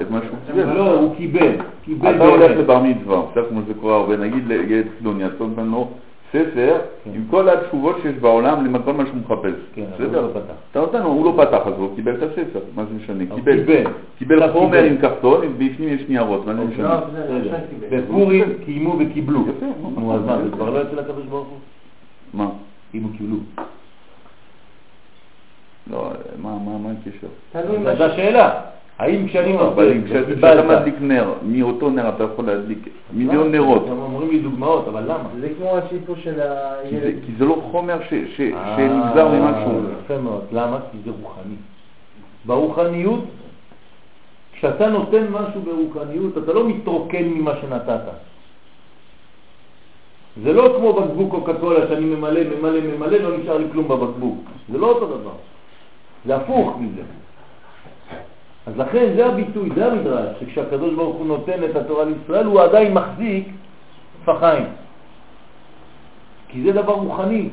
[0.00, 0.72] את מה שהוא קיבל.
[0.72, 1.52] לא, הוא קיבל.
[1.84, 2.50] קיבל אתה הולך.
[2.58, 5.88] לבר מצווה, עכשיו כמו שזה קורה הרבה, נגיד לילד חילוני, אתה נותן לו
[6.32, 6.78] ספר.
[7.14, 9.54] עם כל התשובות שיש בעולם לכל מה שהוא מחפש.
[9.74, 10.04] כן, אבל?
[10.04, 10.54] הוא לא פתח.
[10.70, 13.24] אתה נותן לו, הוא לא פתח, אז הוא קיבל את הספר, מה זה משנה?
[13.30, 13.64] הוא קיבל.
[14.18, 14.52] קיבל.
[14.52, 14.84] חומר.
[14.84, 16.94] עם קרטון, ובפנים יש ניירות, מה זה משנה?
[16.94, 18.00] עכשיו קיבל.
[18.00, 19.40] בפורים קיימו וקיבלו.
[19.40, 19.66] יפה,
[20.00, 20.50] נו, אז מה, זה.
[20.50, 21.58] כבר לא יוצא לקדוש ברוך הוא?
[22.34, 22.48] מה?
[22.90, 23.36] קיימו קיבלו.
[25.90, 26.10] לא,
[26.42, 27.26] מה, מה, מה הקשר?
[27.52, 28.60] תלוי מה אז השאלה,
[28.98, 32.78] האם כשאני לא, אבל אם כשאתה מדליק נר, מאותו נר אתה יכול להדליק
[33.12, 33.84] מיליון נרות.
[33.84, 35.28] אתם אומרים לי דוגמאות, אבל למה?
[35.40, 37.14] זה כמו הסיפור של כי זה- הילד.
[37.26, 39.80] כי זה לא חומר ש- ש- אה, שנגזר ממשהו.
[40.04, 40.44] יפה מאוד.
[40.52, 40.78] למה?
[40.92, 41.54] כי זה רוחני.
[42.44, 43.24] ברוחניות,
[44.52, 48.00] כשאתה נותן משהו ברוחניות, אתה לא מתרוקן ממה שנתת.
[50.42, 54.38] זה לא כמו בקבוק קוקה קולה שאני ממלא, ממלא, ממלא, לא נשאר לי כלום בבקבוק.
[54.72, 55.30] זה לא אותו דבר.
[56.26, 57.02] זה הפוך מזה.
[58.66, 62.94] אז לכן זה הביטוי, זה המדרש, שכשהקדוש ברוך הוא נותן את התורה לישראל, הוא עדיין
[62.94, 63.48] מחזיק
[64.22, 64.66] טפחיים.
[66.48, 67.48] כי זה דבר רוחני,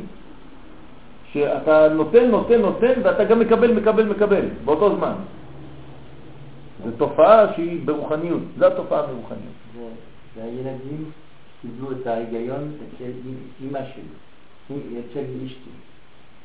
[1.33, 5.13] שאתה נותן, נותן, נותן, ואתה גם מקבל, מקבל, מקבל, באותו זמן.
[6.85, 9.89] זו תופעה שהיא ברוחניות, זו התופעה ברוחניות.
[10.35, 11.11] והילדים
[11.61, 13.11] קיבלו את ההיגיון של
[13.61, 14.77] אימא שלי,
[15.13, 15.69] של אשתי.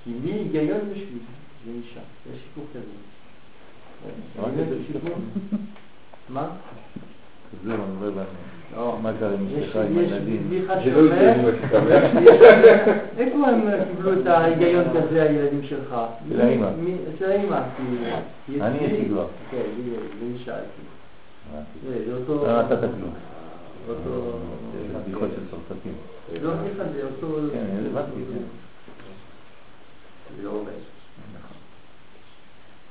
[0.05, 1.19] כי לי היגיון בשביל
[1.65, 2.81] זה אישה, זה שיפור כזה.
[2.81, 3.88] רק זה את שיפור.
[6.29, 6.49] מה?
[7.65, 8.31] זהו, אני לא הבנתי.
[8.77, 8.99] לא.
[9.03, 10.51] מה קרה עם אשתך עם הילדים?
[10.69, 12.27] לא השתמש.
[13.19, 15.97] איפה הם קיבלו את ההיגיון כזה, הילדים שלך?
[16.29, 16.69] של האמא.
[17.19, 17.61] של האמא,
[18.47, 18.63] כי...
[18.63, 19.27] אני יש לי כבר.
[19.51, 19.63] כן,
[20.21, 20.55] לי אישה.
[20.55, 22.05] הבנתי.
[22.07, 22.47] זה אותו...
[22.47, 23.13] לא נתת כלום.
[23.89, 24.39] אותו...
[24.73, 25.93] זה בדיחות של צרפתים.
[26.43, 26.51] לא
[26.95, 27.39] זה אותו...
[27.53, 28.11] כן, הבנתי.
[28.33, 28.43] כן.
[30.37, 30.98] זה לא עובד.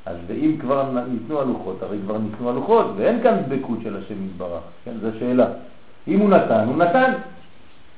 [0.07, 4.61] אז ואם כבר ניתנו הלוחות, הרי כבר ניתנו הלוחות, ואין כאן דבקות של השם יתברך,
[4.85, 5.45] כן, זו שאלה.
[6.07, 7.13] אם הוא נתן, הוא נתן.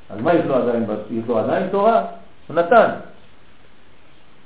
[0.10, 0.86] אז מה יש לו עדיין?
[1.12, 2.06] יש לו עדיין תורה?
[2.48, 2.90] הוא נתן.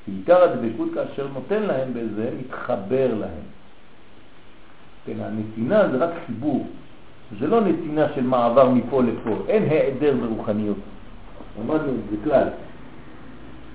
[0.07, 3.43] בעיקר הדבקות כאשר נותן להם בזה, מתחבר להם.
[5.05, 6.67] כן, הנתינה זה רק חיבור.
[7.39, 10.77] זה לא נתינה של מעבר מפה לפה, אין העדר ברוחניות.
[11.59, 12.47] למדנו את זה כלל.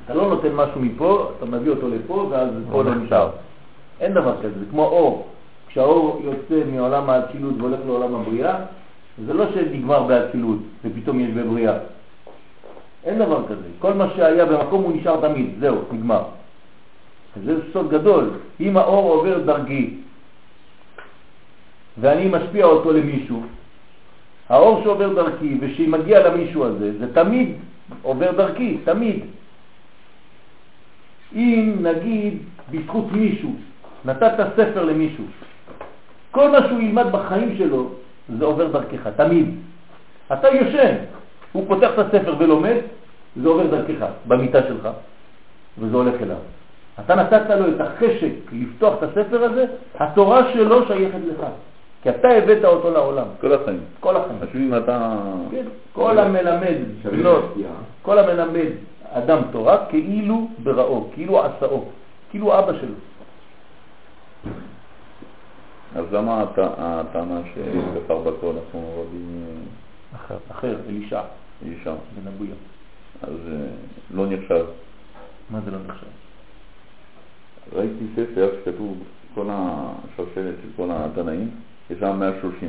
[0.04, 3.30] אתה לא נותן משהו מפה, אתה מביא אותו לפה, ואז פה לא נשאר.
[4.00, 5.26] אין דבר כזה, זה כמו אור.
[5.68, 8.56] כשהאור יוצא מעולם האצילות והולך לעולם הבריאה,
[9.26, 11.78] זה לא שנגמר באצילות ופתאום יש בבריאה.
[13.04, 13.68] אין דבר כזה.
[13.78, 16.22] כל מה שהיה במקום הוא נשאר תמיד, זהו, נגמר.
[17.44, 18.30] זה סוד גדול.
[18.60, 19.94] אם האור עובר דרגי
[22.00, 23.42] ואני משפיע אותו למישהו,
[24.48, 27.48] האור שעובר דרכי ושמגיע למישהו הזה, זה תמיד
[28.02, 29.20] עובר דרכי, תמיד.
[31.34, 32.38] אם נגיד
[32.70, 33.54] בזכות מישהו,
[34.04, 35.24] נתת ספר למישהו,
[36.30, 37.90] כל מה שהוא ילמד בחיים שלו,
[38.38, 39.54] זה עובר דרכך, תמיד.
[40.32, 40.94] אתה יושן,
[41.52, 42.76] הוא פותח את הספר ולומד,
[43.42, 44.88] זה עובר דרכך, במיטה שלך,
[45.78, 46.36] וזה הולך אליו.
[47.00, 51.46] אתה נתת לו את החשק לפתוח את הספר הזה, התורה שלו שייכת לך,
[52.02, 53.80] כי אתה הבאת אותו לעולם, כל החיים.
[54.00, 54.38] כל החיים.
[54.54, 55.16] אם אתה...
[55.50, 57.54] כן, כל המלמד בנות,
[58.02, 58.70] כל המלמד
[59.12, 61.84] אדם תורה כאילו בראו, כאילו עשאו,
[62.30, 62.94] כאילו אבא שלו.
[65.96, 69.44] אז למה הט- הטענה שכפר בכל אנחנו רבים
[70.14, 71.20] אחר, אחר, אלישע
[71.66, 71.94] אישה?
[72.14, 72.54] בן אבויה.
[73.22, 73.66] אז אה,
[74.14, 74.64] לא נחשב.
[75.50, 76.06] מה זה לא נחשב?
[77.72, 78.98] ראיתי ספר שכתוב
[79.34, 81.50] כל השרשרת של כל התנאים,
[81.90, 82.68] יש שם 130.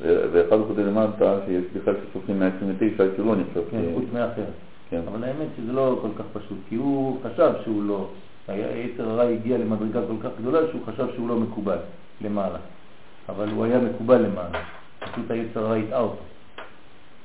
[0.00, 3.60] ו- ואחד הוא כותב למטה שיש בכלל שסופרים 129 שלא נחשב.
[3.70, 4.44] כן, חוץ מאחר.
[4.90, 5.00] כן.
[5.08, 8.08] אבל האמת שזה לא כל כך פשוט, כי הוא חשב שהוא לא,
[8.48, 11.76] היצר הרע הגיע למדרגה כל כך גדולה שהוא חשב שהוא לא מקובל
[12.20, 12.58] למעלה.
[13.28, 14.58] אבל הוא היה מקובל למעלה.
[15.00, 16.16] פשוט היצר הרע הטעה אותו.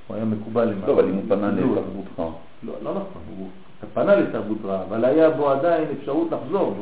[0.08, 0.88] הוא היה מקובל למעלה.
[0.88, 1.82] לא, אבל אם הוא פנה קיבלו אותו.
[1.82, 2.36] לתרבותך.
[2.64, 3.48] לא, לא נכון, הוא
[3.94, 6.82] פנה לתרבות רעה, אבל היה בו עדיין אפשרות לחזור בו.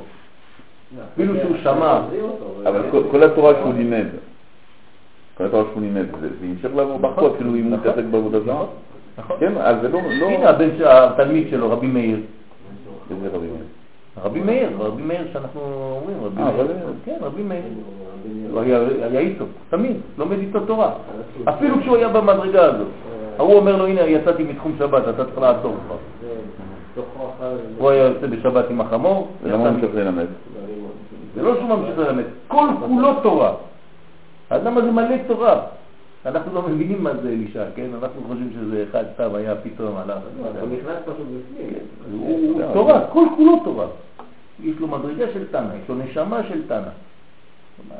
[1.14, 2.02] אפילו שהוא שמע.
[2.66, 2.82] אבל
[3.12, 4.06] כל- התורה שהוא לימד,
[5.38, 7.90] כל התורה שהוא לימד, זה המשך לעבור ברכות, כאילו אם הוא נכון.
[7.90, 8.66] מתעסק בעבודה זרה.
[9.18, 9.38] נכון.
[9.40, 10.00] כן, אז זה לא...
[10.20, 12.20] לא- הנה הבן, התלמיד שלו, רבי מאיר.
[13.12, 13.50] איזה רבים?
[14.24, 15.62] רבי מאיר, רבי מאיר שאנחנו
[16.02, 16.94] אומרים, רבי אה, מאיר.
[17.06, 17.64] כן, רבי מאיר.
[18.52, 20.92] הוא היה, היה איתו, תמיד, לומד איתו תורה.
[21.50, 22.88] אפילו כשהוא היה במדרגה הזאת.
[23.38, 25.96] ההוא אומר לו, הנה, יצאתי מתחום שבת, אתה צריך לעצור כבר.
[27.78, 30.26] הוא היה יוצא בשבת עם החמור, ולמה הוא ממשיך ללמד?
[31.36, 33.54] זה לא שהוא ממשיך ללמד, כל כולו תורה.
[34.50, 35.62] האדם הזה מלא תורה.
[36.26, 37.88] אנחנו לא מבינים מה זה אלישע, כן?
[38.04, 40.18] אנחנו חושבים שזה אחד סתם היה פתאום עליו.
[40.44, 40.60] לא.
[40.62, 41.74] הוא נכנס פשוט בפנים.
[42.12, 43.88] הוא תורה, כל כולו תורה.
[44.64, 46.90] יש לו מדרגה של תנא, יש לו נשמה של תנא.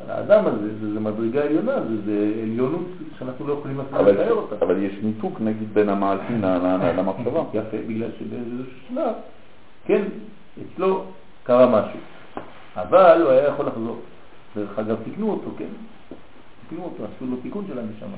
[0.08, 2.86] האדם הזה, זה, זה מדרגה עליונה, זה, זה עליונות
[3.18, 4.56] שאנחנו לא יכולים אפילו אבל- לתאר אותה.
[4.64, 7.42] אבל יש ניתוק נגיד בין המעשים למחשבה.
[7.54, 9.12] יפה, בגלל שבאיזשהו שלב,
[9.86, 10.02] כן,
[10.62, 11.02] אצלו
[11.42, 11.98] קרה משהו.
[12.76, 13.96] אבל הוא היה יכול לחזור.
[14.56, 15.64] דרך אגב, תיקנו אותו, כן?
[16.68, 18.16] תיקנו אותו, עשו לו תיקון של הנשמה.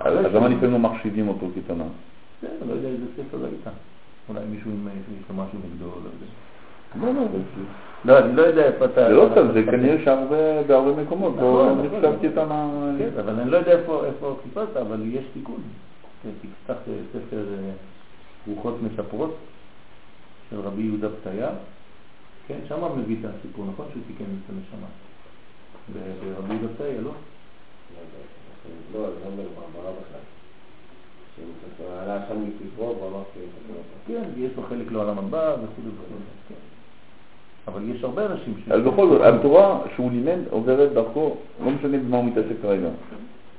[0.00, 1.84] אז למה לפעמים לא מחשיבים אותו כתנא?
[2.40, 3.60] כן, לא יודע איזה ספר ראית.
[4.28, 6.26] אולי מישהו עם יש לו משהו נגדו, לא יודע.
[7.00, 7.62] לא, לא, זה-
[8.04, 9.08] לא, אני לא יודע איפה אתה...
[9.08, 11.86] זה לא סתם, זה כנראה שהרבה, בהרבה מקומות, לא נכון.
[11.86, 12.68] נחשב כתנא.
[12.98, 14.02] כן, אבל אני לא יודע איפה,
[14.42, 15.60] חיפשת, אבל יש תיקון.
[16.22, 17.70] כן, תפתח אה, ספר אה,
[18.46, 19.36] רוחות מספרות
[20.50, 21.48] של רבי יהודה פתיה,
[22.48, 24.86] כן, שם מביא את הסיפור, נכון שהוא תיקן את הנשמה.
[25.92, 27.10] ברבי פתיה, לא?
[28.94, 30.20] לא, זה לא ברברה בכלל.
[32.02, 33.22] עלה שם מקברו ואמר.
[34.06, 36.16] כן, יש לו חלק לעולם הבא וכו' וכו'.
[36.48, 36.54] כן.
[37.68, 38.70] אבל יש הרבה אנשים ש...
[38.70, 42.88] אז בכל זאת, התורה שהוא לימד עוברת דרכו, לא משנה במה הוא מתעסק כרגע.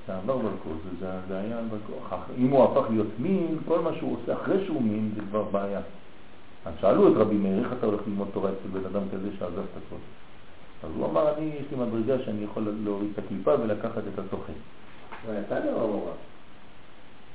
[0.07, 2.15] זה עבר דרכו, זה, זה, זה היה דרכו.
[2.37, 5.81] אם הוא הפך להיות מין, כל מה שהוא עושה אחרי שהוא מין זה כבר בעיה.
[6.65, 9.59] אז שאלו את רבי מאיר, איך אתה הולך ללמוד תורה אצל בן אדם כזה שעזב
[9.59, 9.95] את הכל?
[10.83, 14.19] אז הוא אמר, אני, יש לי מדרגה שאני יכול להוריד את הקליפה ולקחת את
[15.39, 16.13] יצא לי או המורה?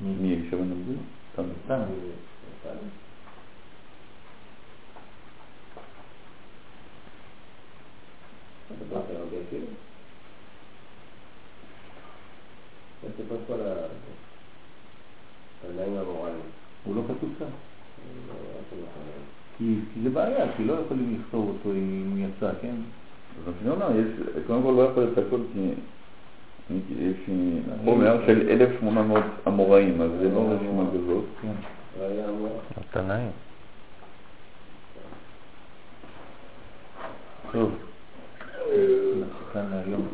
[0.00, 0.96] מי אלישע בן נביא?
[1.32, 1.42] סתם.
[1.64, 1.80] סתם.
[8.78, 9.66] דיברת על רבי עקיבא?
[13.02, 13.74] זה סיפור כל ה...
[15.68, 16.40] הנעים המורליים.
[16.84, 17.44] הוא לא כתוב שם.
[17.44, 18.34] לא
[19.58, 22.74] כי כי זה בעיה, כי לא יכולים לכתוב אותו אם הוא יצא, כן?
[23.46, 24.06] אז אני אומר, יש,
[24.46, 25.72] קודם כל לא יכול להיות הכל כי
[26.98, 27.16] יש
[27.84, 31.24] חומר של 1,800 אמוראים, אז זה לא רשימה כזאת.
[31.42, 31.52] כן.
[32.80, 33.30] התנאים.
[37.52, 37.74] טוב,
[39.18, 40.08] אנחנו כאן להיום.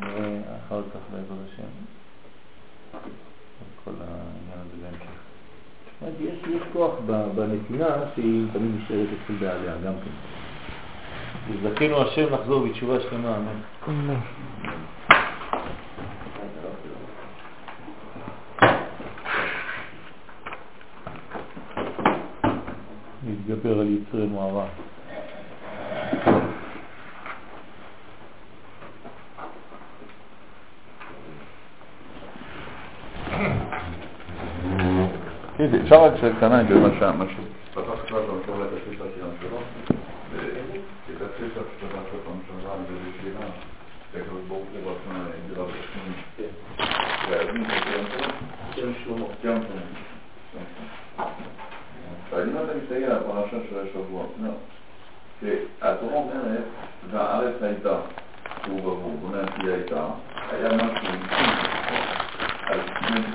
[0.00, 1.62] נראה אחר כך בעזרת השם.
[2.94, 6.50] את כל העניין הזה בהמשך.
[6.50, 10.39] יש, כוח ב- בנתינה שהיא תמיד נשארת אצל בעליה גם כן.
[11.54, 13.36] יזכנו השם לחזור בתשובה שלמה,
[13.88, 14.14] אמן.
[23.26, 24.66] להתגבר על יצרנו הרע.
[35.58, 39.58] כן, אפשר רק שקטנה במה שה- מה שפתח כבר במקום לתקציב השירה שלו,
[40.32, 43.46] ואת התפיסה שפתח פעם שעברה על ידי שירה,
[44.12, 46.20] שהקדוש ברוך הוא רצה דירה בשמונים.
[47.30, 47.64] והאבנים
[48.74, 49.84] של שם שלמה, גם כן.
[52.30, 54.50] ואם אתה מסתכל על הפרשה של השבוע, לא.
[55.40, 56.64] שהתורה אומרת,
[57.10, 57.96] והארץ הייתה,
[58.64, 60.04] שהוא ברור, זאת אומרת, היא הייתה,
[60.52, 61.08] היה משהו,
[62.70, 62.80] אז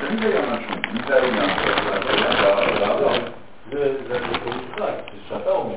[0.02, 1.50] תמיד היה משהו, מי זה העניין?
[2.80, 3.14] בעבר.
[3.72, 5.76] זה זה פירוש חי, זה שאתה אומר.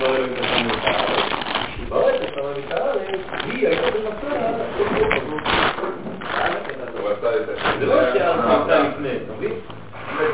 [0.00, 0.08] לא
[1.88, 3.02] ברגע שאתה אומר את הארץ,
[3.44, 4.28] היא הייתה במצב,
[7.78, 9.52] זה לא שהארץ הייתה לפני, אתה מבין?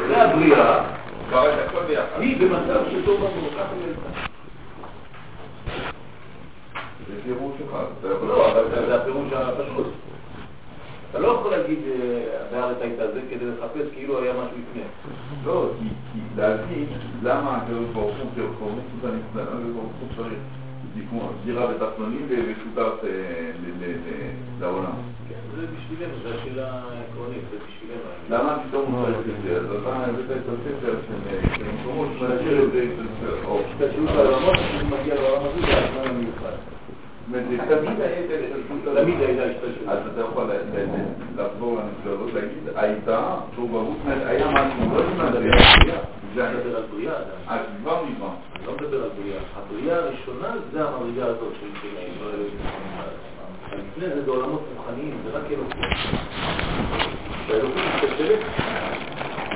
[0.08, 0.84] זה הבריאה,
[2.18, 4.08] היא במצב שטוב לנו, ככה היא הייתה.
[7.08, 7.84] זה פירוש אחד.
[8.00, 9.86] אתה יכול- לא, אבל זה הפירוש הפשוט.
[11.10, 12.20] אתה לא יכול להגיד אה,
[12.52, 14.82] והארץ הייתה זה כדי לחפש כאילו היה משהו לפני.
[15.44, 16.88] לא, כי כי להגיד
[17.22, 20.38] למה הקדוש ברוך הוא כחורמות הנפלא, הקדוש ברוך הוא צריך
[21.74, 23.50] בתחתונים ושותף אה,
[24.60, 24.92] לעולם.
[25.28, 28.00] כן, זה בשבילנו, זו השאלה העקרונית, זה בשבילנו.
[28.30, 29.56] למה פתאום הוא צריך את זה?
[29.56, 33.62] אז אתה הבאת את הספר של אה, מקומות שמאשר את זה אצל אור.
[33.70, 36.56] השתלשלות העולמות, כשהוא מגיע לעולם הזה, זה הזמן המיוחד.
[38.94, 39.88] תמיד הייתה השתלשלות.
[39.88, 40.44] אז אתה יכול
[41.36, 45.38] לחזור לנפלאות, להגיד, הייתה, שהוא ברור, זאת אומרת, היה משהו, לא יודעים מה זה,
[46.34, 47.38] זה אני מדבר על בריאה עדיין.
[47.48, 48.28] אז כבר נברא.
[48.56, 49.40] אני לא מדבר על בריאה.
[49.56, 52.40] הבריאה הראשונה זה המדרגה הזאת של של ישראל.
[53.72, 55.82] לפני זה זה עולמות רוחניים, זה רק אלוקים.
[57.44, 58.38] כשהאלוקים משתלשלת,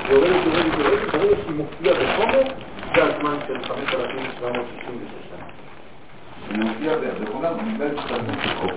[0.09, 2.43] יורדת, יורדת, יורדת, ברגע שהיא מופיעה בחומר,
[2.95, 5.45] זה הזמן של 5,766 שנה.
[6.49, 8.71] הוא מופיע בעולם בגלל השתלמות של אור.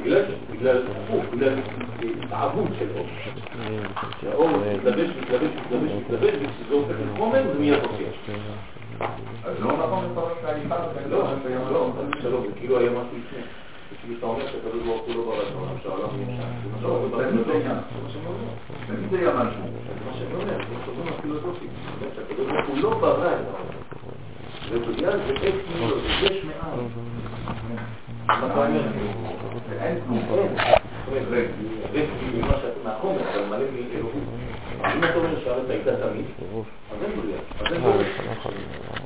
[0.00, 1.54] בגלל בגלל הפוך, בגלל
[2.24, 3.06] התעבות של אור.
[4.20, 8.08] שהאור מתלבש, מתלבש, מתלבש, מתלבש, וכשזה הופך לחומר זה מיד מופיע.
[9.44, 10.76] אז לא נכון לפרש שהאישה
[11.10, 11.18] לא,
[11.72, 13.42] לא, חס ושלום, זה כאילו היה משהו לפני.
[13.90, 16.01] זה כאילו שאתה אומר שהקדוש ברוך הוא לא ברא את העולם, שהעולם נמשך.
[16.01, 17.78] זה לא, מה תמיד שאני היה.
[19.12, 19.62] היה משהו.
[20.06, 21.66] מה שאני אומר, זה הפילוסופי.
[22.66, 23.82] הוא לא ברא את העולם.
[24.70, 24.76] זה
[25.34, 26.44] אקס נילו, זה יש
[28.26, 28.82] אתה אומר?
[29.80, 30.48] אין כלום.
[31.12, 31.46] אין.
[32.34, 34.22] ממה שאתה מהחומר, אבל מלא מאלוהות.
[34.96, 36.24] אם אתה אומר שהארץ הייתה תמיד,
[36.92, 37.38] אז אין בריאה.
[37.60, 39.01] אז אין בריאה.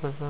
[0.00, 0.29] problem.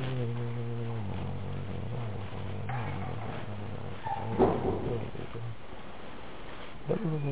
[6.91, 7.31] Gracias.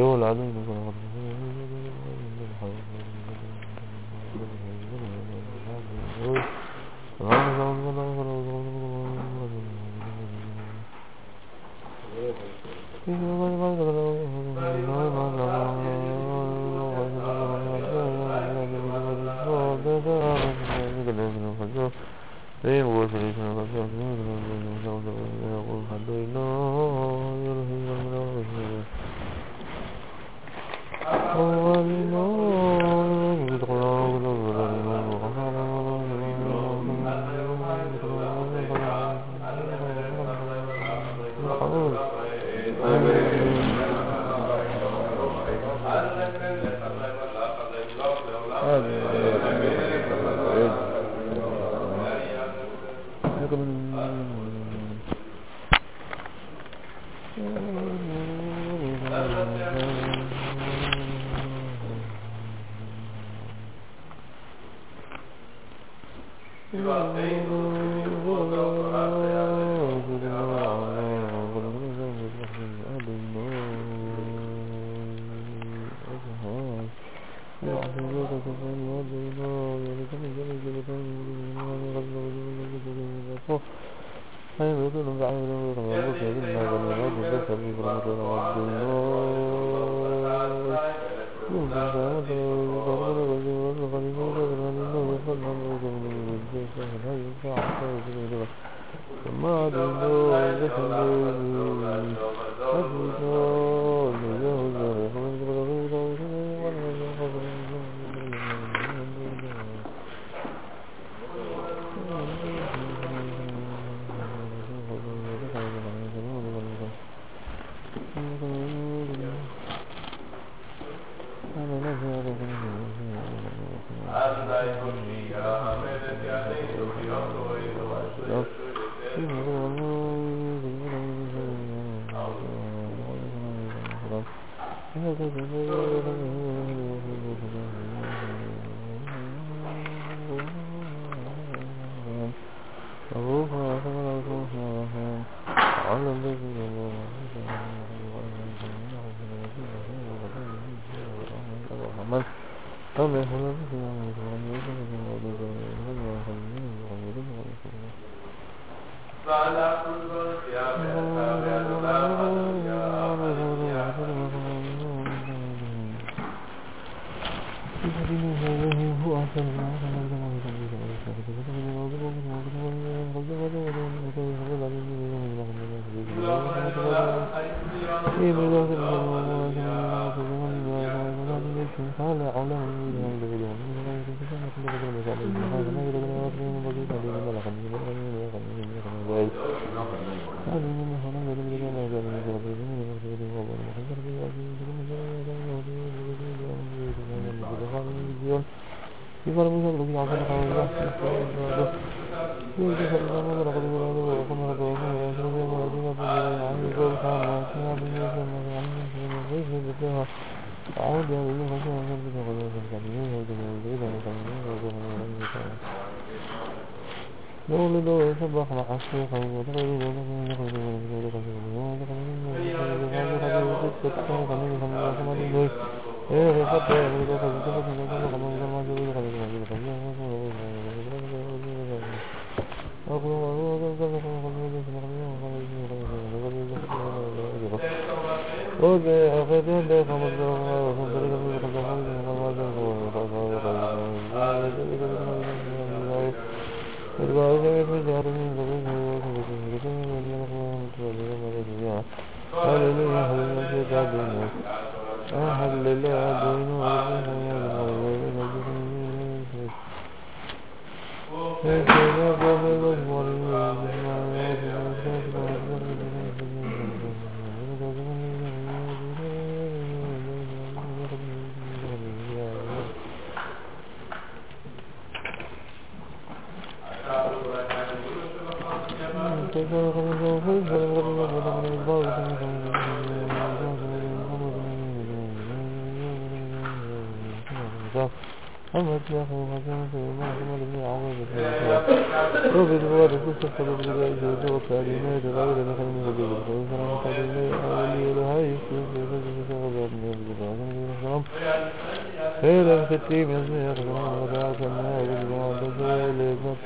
[0.00, 0.69] 给我来那。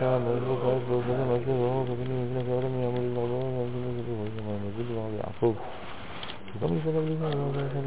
[0.00, 4.54] كان يقول خالد ربنا مجيد وهو فبني من ذلك ولم يعمل الموضوع ويعمل مجيد وما
[4.66, 5.56] مجيد وعلى يعقوب
[6.50, 6.78] فقبل
[7.24, 7.86] على ما كان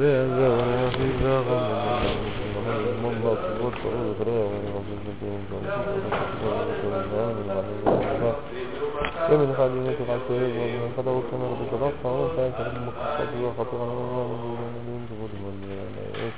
[0.01, 0.15] ذا
[0.49, 1.67] ولا في ذا غم
[3.03, 5.65] من الله صبرت وذكرى ومن رب الدين فمن
[7.05, 8.02] الله
[9.33, 13.81] فمن قال إن تقع السهيل ومن قدر كما رب الشرف فهو فانت رب مكتب وخطر
[13.81, 16.37] ومن جبر والملائك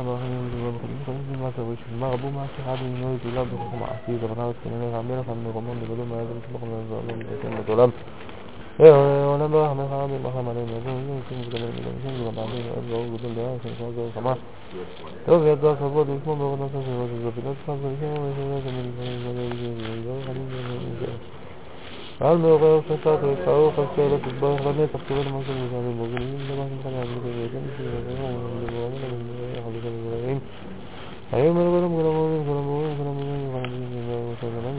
[0.06, 4.24] ברחמים ובדבר בחיים, חיים למטה וישמע רבו מעשה אחד ממנו יתולה בחוכמה עתיד,
[8.80, 10.44] אבל הארץ כנראה המלך המרומם לגדול מעבר לשמוח ולעולם ולעולם לעולם עולם ברח מלך הרבי
[10.44, 14.02] מרחם עלינו, יבוא וישים וגדול מגדול שם וגם בעמים ואוהב ואור גדול דעה, שנקרא זו
[14.08, 14.34] רחמה.
[15.26, 18.80] טוב ידע כבוד וכמו בעבודה של ראש הזו, פינת צחק ולשם ושם ושם
[22.20, 27.64] על מעורר שפט וקראו חסר לתתברך לנצח תראה למעשה מזערים מובילים דבר שמך להביא ויתן
[27.68, 30.40] בשביל לדבר ולבוררים ולבוררים ולבוררים
[31.32, 34.76] היום מרבה להם כל המורים כל המורים כל המורים כל המורים כל המורים כל המורים
[34.76, 34.79] מיום בשביל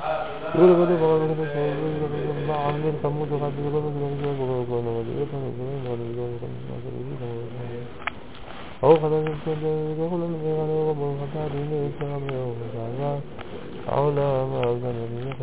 [0.00, 0.66] וכל
[6.70, 7.44] מעשה בגדול,
[8.80, 9.52] ברוך אתה נמצא
[9.96, 13.12] ברוך לנו וירא לאור ברוך אתה אדוני יצר המאור וגאווה
[13.86, 15.38] העולם האבן ונלך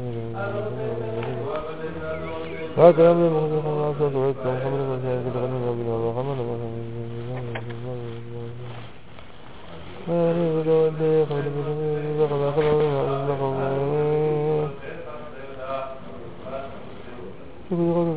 [2.78, 6.38] רק היום למחוז יכול לעשות ורק צום חמד ומשה ודרנו רבינו ורחמן
[10.08, 11.78] ואני ודוד דרך ודוד
[12.18, 12.87] דרך ואחד ההורים והאדם לך
[17.69, 18.07] Mm-hmm.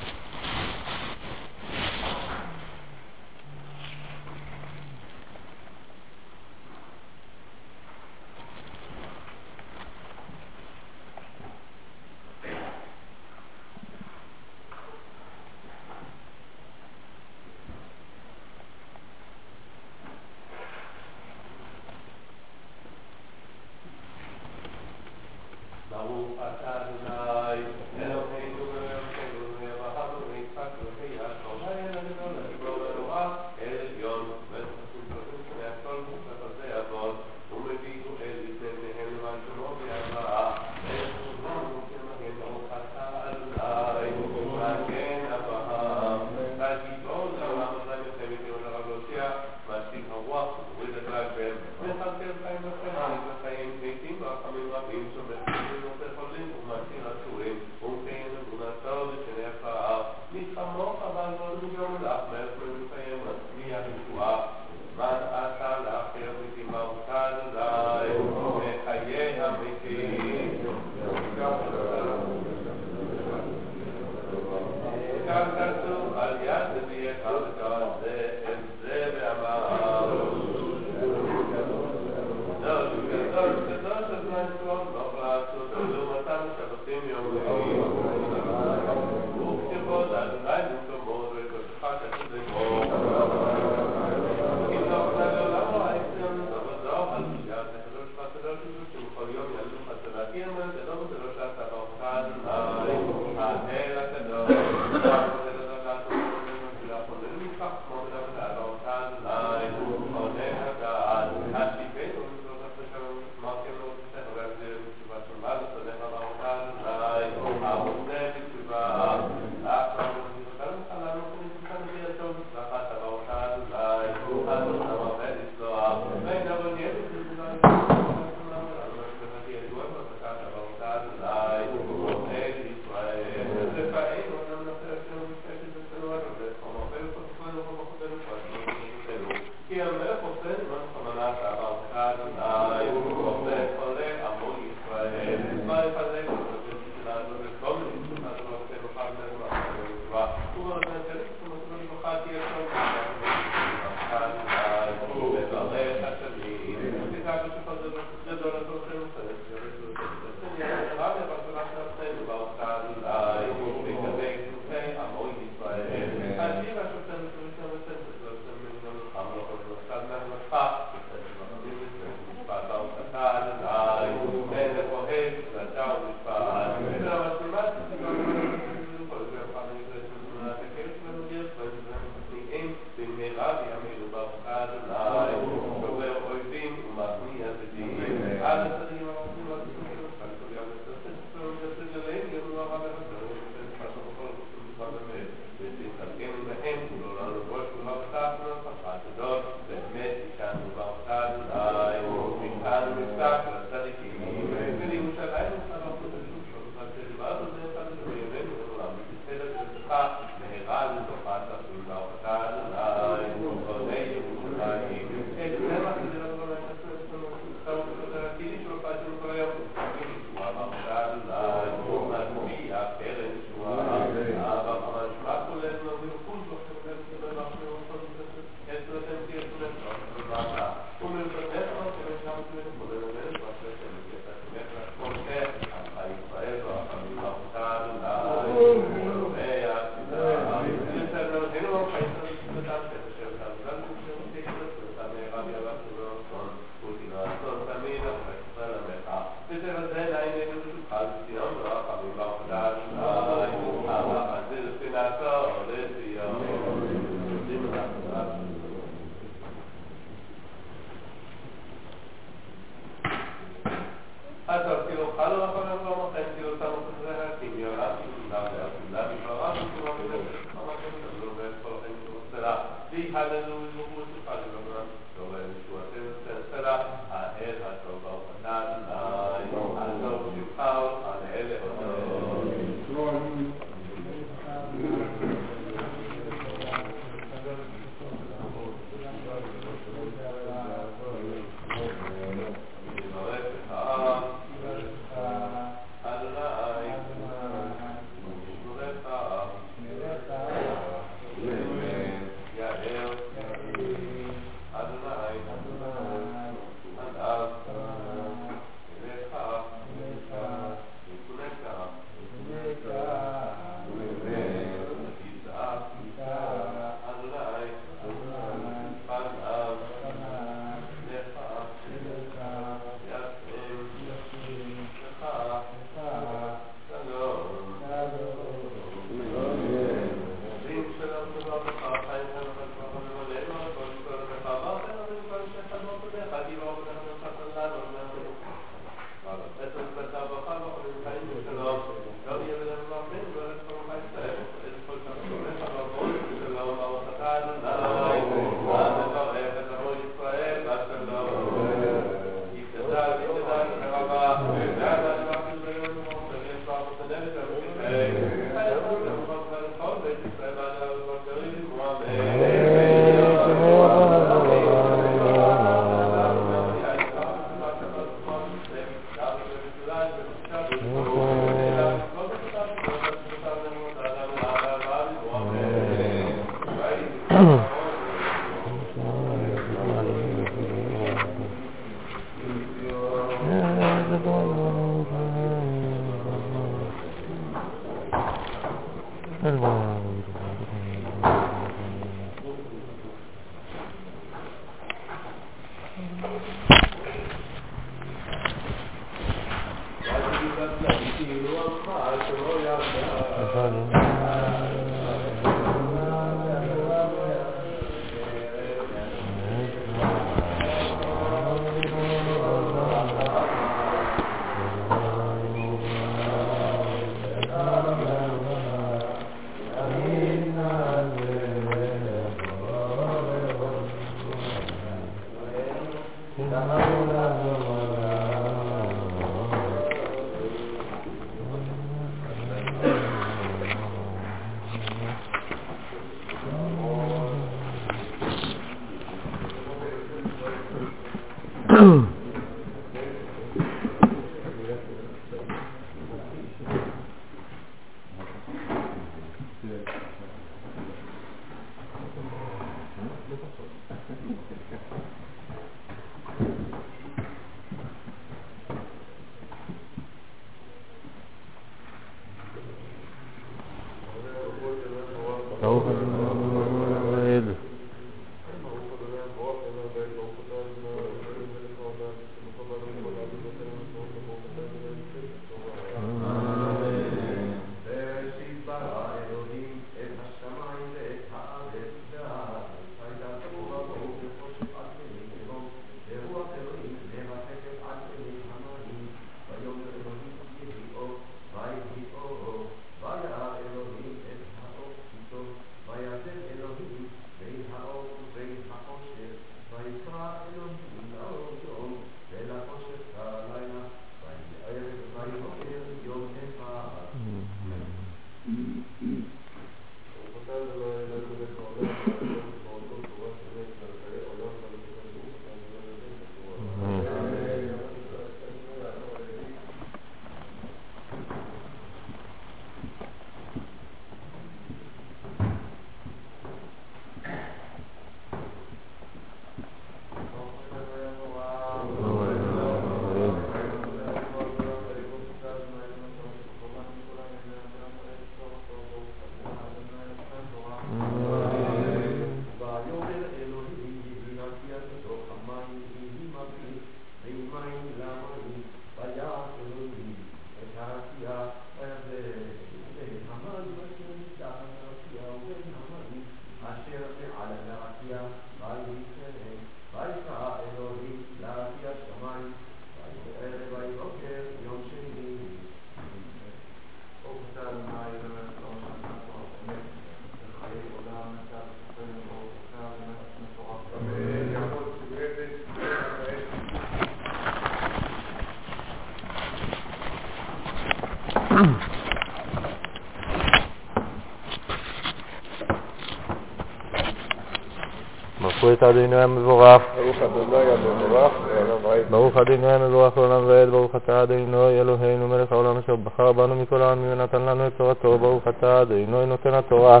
[588.72, 589.82] את אדוני המבורך.
[589.96, 592.02] ברוך אדוני המבורך, לעולם ועד.
[592.10, 596.82] ברוך אדוני המבורך לעולם ועד, ברוך אתה אדוני אלוהינו מלך העולם אשר בחר בנו מכל
[596.82, 600.00] העמים ונתן לנו את תורתו, ברוך אתה אדוני נותן התורה.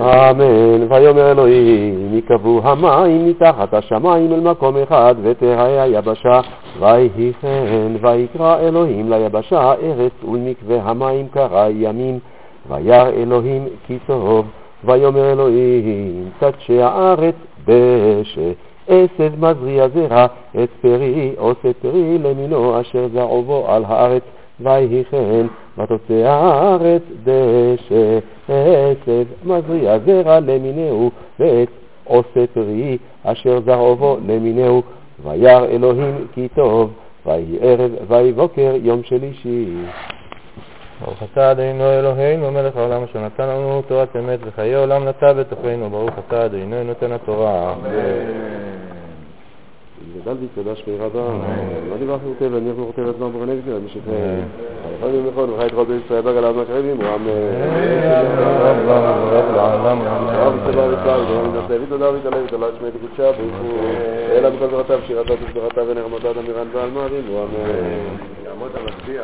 [0.00, 0.92] אמן.
[0.92, 6.40] ויאמר אלוהים, יקבעו המים מתחת השמיים אל מקום אחד, ותראה היבשה.
[6.80, 12.18] ויהי כן, ויקרא אלוהים ליבשה ארץ, ולמקווה המים קרא ימים.
[12.70, 14.46] וירא אלוהים כי טוב.
[14.84, 17.34] ויאמר אלוהים, תדשא הארץ
[17.70, 18.52] דשא.
[18.88, 20.26] עשב מזריע זרע,
[20.62, 24.22] את פרי עושה פרי למינו אשר זרעו בו על הארץ.
[24.60, 25.46] ויהי כן,
[25.78, 28.18] ותוצא הארץ דשא,
[28.48, 31.10] עשב מזריע זרע למיניהו,
[31.40, 31.68] ואת
[32.04, 34.82] עושה פרי אשר זרעו בו למיניהו.
[35.24, 36.90] וירא אלוהים כי טוב,
[37.26, 39.66] ויהי ערב ויהי בוקר יום שלישי.
[41.00, 45.90] ברוך אתה אדוני אלוהינו מלך העולם אשר נתן לנו תורת אמת וחיי עולם נטע בתוכנו,
[45.90, 47.74] ברוך אתה אדוני נותן התורה.
[50.22, 51.20] גדל ויתקדש שמי רבה,
[51.90, 53.88] לא דיברתי רוטב, אני יכול רוטב עצמם ברנגד, מי
[54.96, 57.26] יכול להיות נכון, וחי את בית ישראל בגלל העם הקרבים, הוא.
[60.32, 60.86] רב צבא
[61.88, 63.34] תודה ותעלה שמי ברוך
[64.32, 65.36] אלא זרעתיו, שירתיו
[66.38, 67.08] אמירן ועל.
[68.44, 69.22] יעמוד המצביע.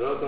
[0.00, 0.22] זאת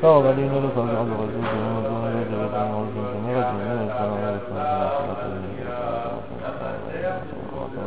[0.00, 0.48] טוב, אני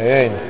[0.00, 0.49] אין.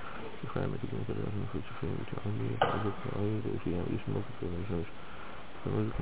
[0.55, 4.87] فعمل كلمة الأخير نفذ في متعامل يتعجب عيد في عيش موقف في الجوش
[5.65, 5.95] فملك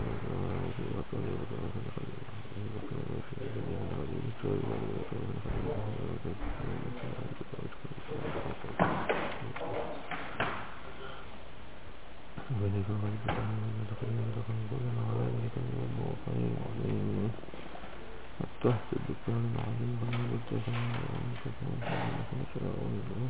[18.63, 23.29] تحت الدكتور العظيم غير الجزاء ومسكنا في المخلصة والله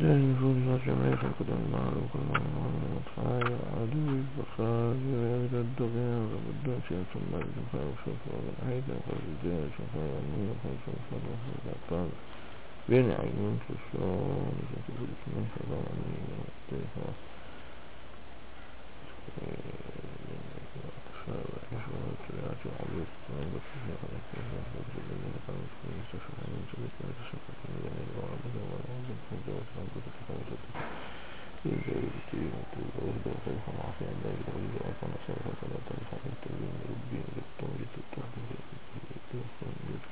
[0.00, 2.66] لا يكون هناك ما يخلق المال وكل ما
[2.96, 5.02] يطفعي عدوي فخارج
[5.44, 12.18] إلى الدغيان فبدأ شيء ثم يتفاوش وفاوش الحيدة فالرجال شفاوش وفاوش وفاوش وفاوش
[12.88, 16.18] Верный агент пришел, если будет смысл, когда он не
[16.68, 17.14] телефон.
[19.24, 19.38] Thank
[40.10, 40.11] you.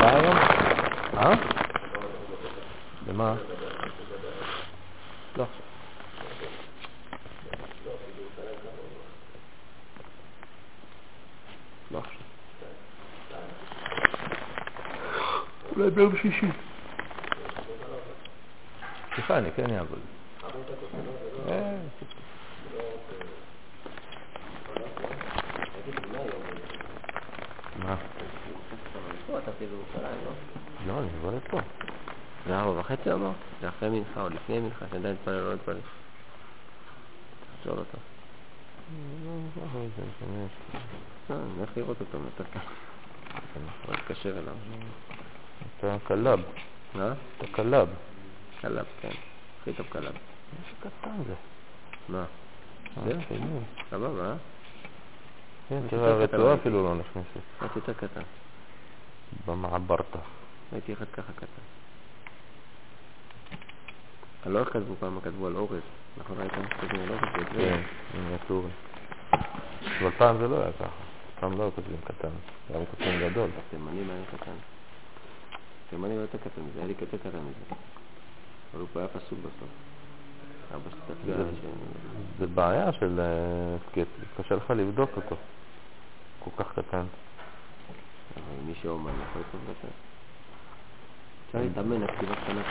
[0.00, 0.36] אתה היום?
[1.16, 1.34] אה?
[3.06, 3.34] במה?
[5.36, 5.62] לא עכשיו.
[11.90, 12.20] לא עכשיו.
[15.70, 16.46] אולי ביום שישי.
[19.14, 19.98] סליחה, אני כן אעבוד.
[21.48, 21.76] אה,
[27.84, 27.96] מה?
[29.30, 29.38] לא?
[30.86, 31.60] לא, אני עובד פה.
[32.46, 33.30] זה ארבע וחצי אמר?
[33.60, 35.76] זה אחרי מנחה או לפני מנחה, שעדיין התפלל או לא התפלל?
[37.60, 37.98] תשאל אותו.
[41.30, 42.18] אה, אני הולך לראות אותו
[42.52, 42.58] קל.
[43.56, 44.54] אני יכול להתקשר אליו.
[45.80, 46.40] אתה קלאב.
[46.96, 47.12] אה?
[47.38, 47.88] אתה קלאב.
[48.60, 49.08] קלב, כן.
[49.60, 50.04] הכי טוב קלב.
[50.04, 51.34] איזה קטן זה.
[52.08, 52.24] מה?
[53.04, 53.12] זה?
[53.12, 53.36] זה?
[53.90, 54.34] סבבה, אה?
[55.68, 56.54] כן, תראה, קטן הרצועה.
[56.54, 57.62] אפילו לא נכנסת.
[57.62, 58.20] רק יותר קטן.
[59.46, 60.18] במעברתא.
[60.72, 61.62] ראיתי אחד ככה קטן.
[64.46, 65.80] על אורז כתבו פעם, כתבו על אורז.
[66.16, 66.52] נכון ראית?
[66.52, 67.76] כתבו על אורז כן, בטבריה.
[68.14, 68.70] מיניאטורי.
[70.00, 70.88] אבל פעם זה לא היה ככה.
[71.40, 72.28] פעם לא היו כותבים קטן.
[72.68, 73.50] היה כותבים גדול.
[73.70, 74.24] תימני לא היה
[75.90, 75.96] קטן.
[75.96, 77.74] תימני לא יותר קטן מזה, היה לי יותר קטן מזה.
[78.74, 79.68] אבל הוא היה פסול בסוף.
[80.74, 81.44] אבא שלי זה-
[82.38, 83.20] זה בעיה של...
[83.20, 84.04] אה,
[84.36, 85.36] קשה לך לבדוק אותו.
[86.38, 87.04] כל כך קטן.
[88.36, 89.88] אבל מי שאומן יכול לכתוב קטן.
[91.46, 92.62] אפשר להתאמן על כתיבה קטנה.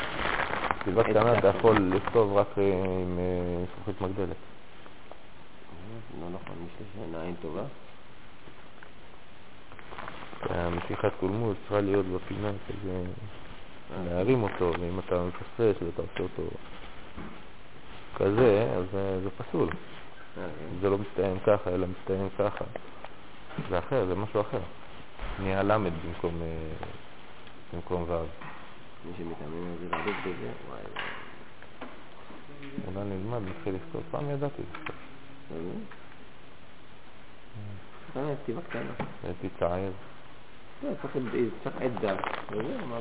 [0.82, 1.48] כתיבה קטנה אתה.
[1.58, 2.64] יכול לכתוב רק אה,
[3.02, 4.36] עם אה, זכוכית מגדלת.
[6.22, 7.64] לא נכון, מי שיש עין עין טובה.
[10.42, 13.04] המשיכת קולמוס צריכה להיות בפינה כזה,
[14.06, 16.50] להרים אותו, ואם אתה מפספס ואתה עושה אותו
[18.16, 19.70] כזה, אז אה, זה פסול.
[20.38, 20.48] אה,
[20.82, 22.66] זה לא מסתיים ככה, אלא מסתיים ככה.
[23.70, 24.60] זה אחר, זה משהו אחר.
[25.40, 26.88] נהיה למד במקום, אה,
[27.74, 28.24] במקום ו'.
[29.06, 30.82] מי שמתאמן על זה להדוק בזה, וואי.
[32.88, 34.04] אולי נלמד, נתחיל לכתוב.
[34.12, 34.96] פעם ידעתי לכתוב.
[35.48, 35.84] אתה מבין?
[38.18, 38.92] אה, כתיבה קטנה.
[39.24, 39.92] הייתי צעיר.
[40.84, 41.24] לא, צריך עד-
[41.64, 42.18] צריך עד דק.
[42.52, 43.00] וזהו, מה